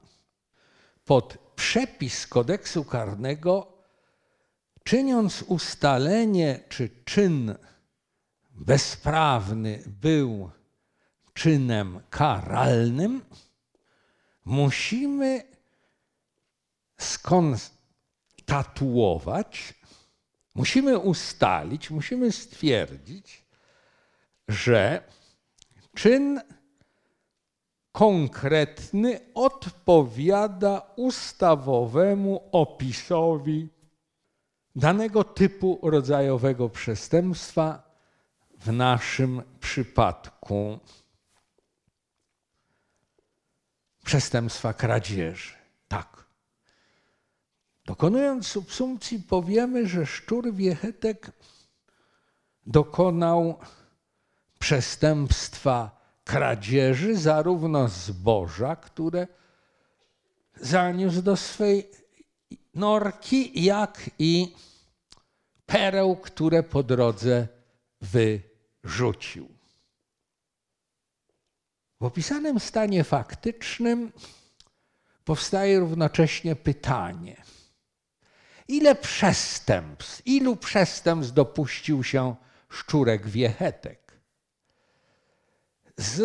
pod 1.05 1.37
przepis 1.55 2.27
kodeksu 2.27 2.85
karnego, 2.85 3.67
czyniąc 4.83 5.41
ustalenie, 5.41 6.59
czy 6.69 6.89
czyn 7.05 7.55
bezprawny 8.51 9.83
był 9.87 10.49
czynem 11.33 11.99
karalnym, 12.09 13.21
musimy 14.45 15.43
skonstatuować, 16.99 19.73
musimy 20.55 20.99
ustalić, 20.99 21.89
musimy 21.89 22.31
stwierdzić, 22.31 23.45
że 24.47 25.03
czyn 25.95 26.41
konkretny 27.91 29.19
odpowiada 29.33 30.81
ustawowemu 30.95 32.49
opisowi 32.51 33.69
danego 34.75 35.23
typu 35.23 35.79
rodzajowego 35.83 36.69
przestępstwa, 36.69 37.93
w 38.59 38.71
naszym 38.71 39.41
przypadku 39.59 40.79
przestępstwa 44.05 44.73
kradzieży. 44.73 45.53
Tak. 45.87 46.25
Dokonując 47.85 48.47
subsumpcji, 48.47 49.19
powiemy, 49.19 49.87
że 49.87 50.05
szczur 50.05 50.53
wiechetek 50.53 51.31
dokonał 52.65 53.59
przestępstwa 54.63 55.91
kradzieży 56.23 57.17
zarówno 57.17 57.87
zboża, 57.87 58.75
które 58.75 59.27
zaniósł 60.55 61.21
do 61.21 61.37
swej 61.37 61.89
norki, 62.73 63.63
jak 63.63 64.09
i 64.19 64.55
pereł, 65.65 66.15
które 66.15 66.63
po 66.63 66.83
drodze 66.83 67.47
wyrzucił. 68.01 69.49
W 72.01 72.05
opisanym 72.05 72.59
stanie 72.59 73.03
faktycznym 73.03 74.11
powstaje 75.25 75.79
równocześnie 75.79 76.55
pytanie: 76.55 77.43
ile 78.67 78.95
przestępstw, 78.95 80.27
ilu 80.27 80.55
przestępstw 80.55 81.33
dopuścił 81.33 82.03
się 82.03 82.35
szczurek 82.69 83.27
wiechetek? 83.27 84.02
Z 86.03 86.21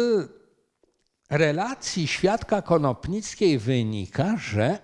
relacji 1.31 2.07
świadka 2.07 2.63
Konopnickiej 2.63 3.59
wynika, 3.59 4.37
że 4.37 4.79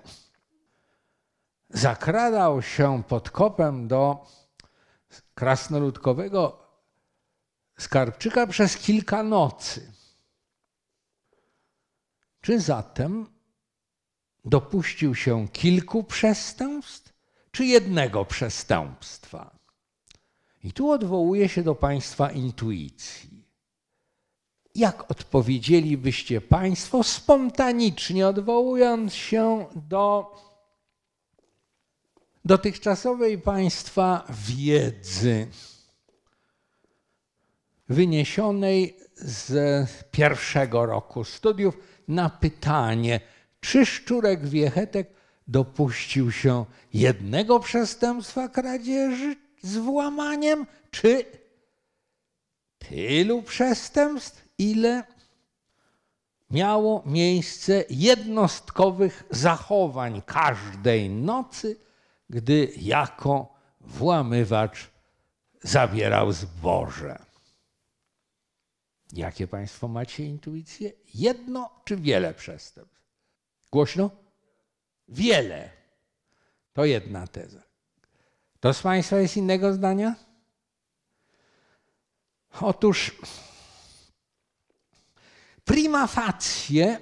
zakradał 1.70 2.62
się 2.62 3.02
pod 3.08 3.30
kopem 3.30 3.88
do 3.88 4.26
krasnoludkowego 5.34 6.58
skarbczyka 7.78 8.46
przez 8.46 8.76
kilka 8.76 9.22
nocy. 9.22 9.92
Czy 12.40 12.60
zatem 12.60 13.26
dopuścił 14.44 15.14
się 15.14 15.48
kilku 15.48 16.04
przestępstw, 16.04 17.12
czy 17.50 17.64
jednego 17.64 18.24
przestępstwa? 18.24 19.58
I 20.62 20.72
tu 20.72 20.90
odwołuję 20.90 21.48
się 21.48 21.62
do 21.62 21.74
Państwa 21.74 22.30
intuicji. 22.30 23.33
Jak 24.74 25.10
odpowiedzielibyście 25.10 26.40
Państwo 26.40 27.02
spontanicznie, 27.02 28.28
odwołując 28.28 29.14
się 29.14 29.66
do 29.88 30.34
dotychczasowej 32.44 33.38
Państwa 33.38 34.26
wiedzy 34.48 35.46
wyniesionej 37.88 38.96
z 39.16 39.90
pierwszego 40.10 40.86
roku 40.86 41.24
studiów 41.24 41.78
na 42.08 42.30
pytanie, 42.30 43.20
czy 43.60 43.86
Szczurek 43.86 44.46
Wiechetek 44.46 45.10
dopuścił 45.48 46.32
się 46.32 46.64
jednego 46.94 47.60
przestępstwa 47.60 48.48
kradzieży 48.48 49.36
z 49.62 49.76
włamaniem, 49.76 50.66
czy 50.90 51.24
tylu 52.78 53.42
przestępstw, 53.42 54.43
ile 54.58 55.04
miało 56.50 57.02
miejsce 57.06 57.84
jednostkowych 57.90 59.24
zachowań 59.30 60.22
każdej 60.26 61.10
nocy 61.10 61.84
gdy 62.30 62.72
jako 62.76 63.54
włamywacz 63.80 64.90
zabierał 65.62 66.32
zboże. 66.32 67.18
Jakie 69.12 69.46
Państwo 69.46 69.88
macie 69.88 70.24
intuicje? 70.24 70.92
Jedno 71.14 71.70
czy 71.84 71.96
wiele 71.96 72.34
przestępstw? 72.34 73.04
Głośno? 73.72 74.10
Wiele. 75.08 75.70
To 76.72 76.84
jedna 76.84 77.26
teza. 77.26 77.62
To 78.60 78.74
z 78.74 78.82
Państwa 78.82 79.16
jest 79.16 79.36
innego 79.36 79.72
zdania? 79.72 80.14
Otóż 82.60 83.16
prima 85.64 86.06
facie 86.06 87.00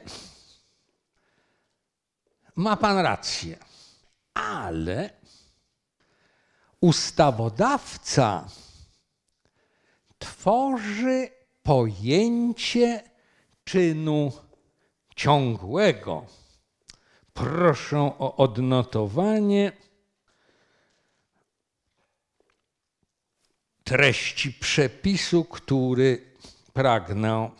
ma 2.56 2.76
Pan 2.76 2.98
rację 2.98 3.58
ale 4.34 5.10
ustawodawca 6.80 8.48
tworzy 10.18 11.28
pojęcie 11.62 13.10
czynu 13.64 14.32
ciągłego. 15.16 16.26
Proszę 17.34 17.98
o 17.98 18.36
odnotowanie 18.36 19.72
treści 23.84 24.52
przepisu, 24.52 25.44
który 25.44 26.34
pragnę 26.72 27.50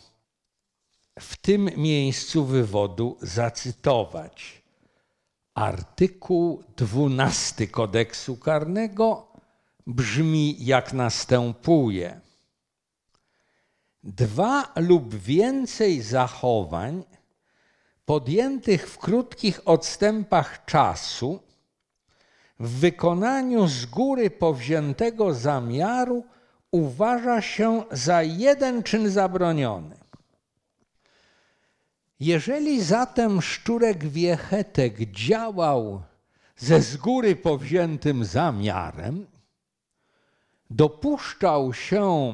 w 1.19 1.37
tym 1.37 1.69
miejscu 1.77 2.45
wywodu 2.45 3.17
zacytować. 3.21 4.63
Artykuł 5.53 6.63
12 6.77 7.67
kodeksu 7.67 8.37
karnego 8.37 9.27
brzmi 9.87 10.65
jak 10.65 10.93
następuje. 10.93 12.19
Dwa 14.03 14.73
lub 14.75 15.15
więcej 15.15 16.01
zachowań 16.01 17.03
podjętych 18.05 18.89
w 18.89 18.97
krótkich 18.97 19.61
odstępach 19.65 20.65
czasu 20.65 21.39
w 22.59 22.69
wykonaniu 22.69 23.67
z 23.67 23.85
góry 23.85 24.29
powziętego 24.29 25.33
zamiaru 25.33 26.23
uważa 26.71 27.41
się 27.41 27.83
za 27.91 28.23
jeden 28.23 28.83
czyn 28.83 29.09
zabroniony. 29.09 30.02
Jeżeli 32.23 32.83
zatem 32.83 33.41
szczurek 33.41 34.05
wiechetek 34.07 35.11
działał 35.11 36.01
ze 36.57 36.81
z 36.81 36.97
góry 36.97 37.35
powziętym 37.35 38.25
zamiarem, 38.25 39.27
dopuszczał 40.69 41.73
się 41.73 42.33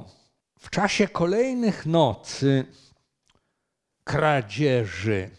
w 0.59 0.69
czasie 0.69 1.07
kolejnych 1.07 1.85
nocy 1.85 2.65
kradzieży 4.03 5.29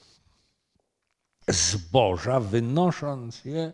zboża, 1.49 2.41
wynosząc 2.41 3.45
je 3.45 3.73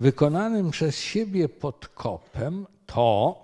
wykonanym 0.00 0.70
przez 0.70 1.00
siebie 1.00 1.48
podkopem, 1.48 2.66
to 2.86 3.42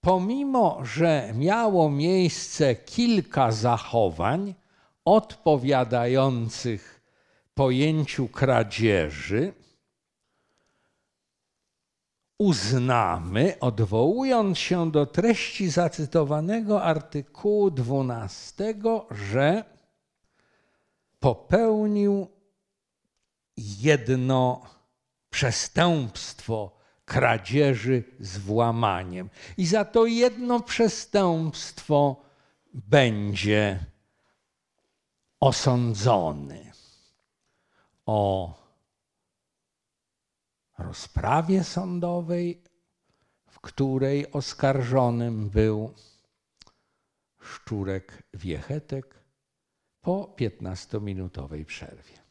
pomimo, 0.00 0.84
że 0.84 1.32
miało 1.34 1.90
miejsce 1.90 2.74
kilka 2.74 3.52
zachowań, 3.52 4.54
odpowiadających 5.04 7.02
pojęciu 7.54 8.28
kradzieży, 8.28 9.52
uznamy, 12.38 13.56
odwołując 13.60 14.58
się 14.58 14.90
do 14.90 15.06
treści 15.06 15.70
zacytowanego 15.70 16.82
artykułu 16.82 17.70
12, 17.70 18.74
że 19.10 19.64
popełnił 21.20 22.28
jedno 23.56 24.62
przestępstwo 25.30 26.76
kradzieży 27.04 28.04
z 28.20 28.38
włamaniem. 28.38 29.30
I 29.56 29.66
za 29.66 29.84
to 29.84 30.06
jedno 30.06 30.60
przestępstwo 30.60 32.22
będzie 32.74 33.91
osądzony 35.42 36.72
o 38.06 38.54
rozprawie 40.78 41.64
sądowej, 41.64 42.62
w 43.48 43.60
której 43.60 44.32
oskarżonym 44.32 45.50
był 45.50 45.94
Szczurek 47.40 48.22
Wiechetek 48.34 49.24
po 50.00 50.34
15-minutowej 50.38 51.64
przerwie. 51.64 52.21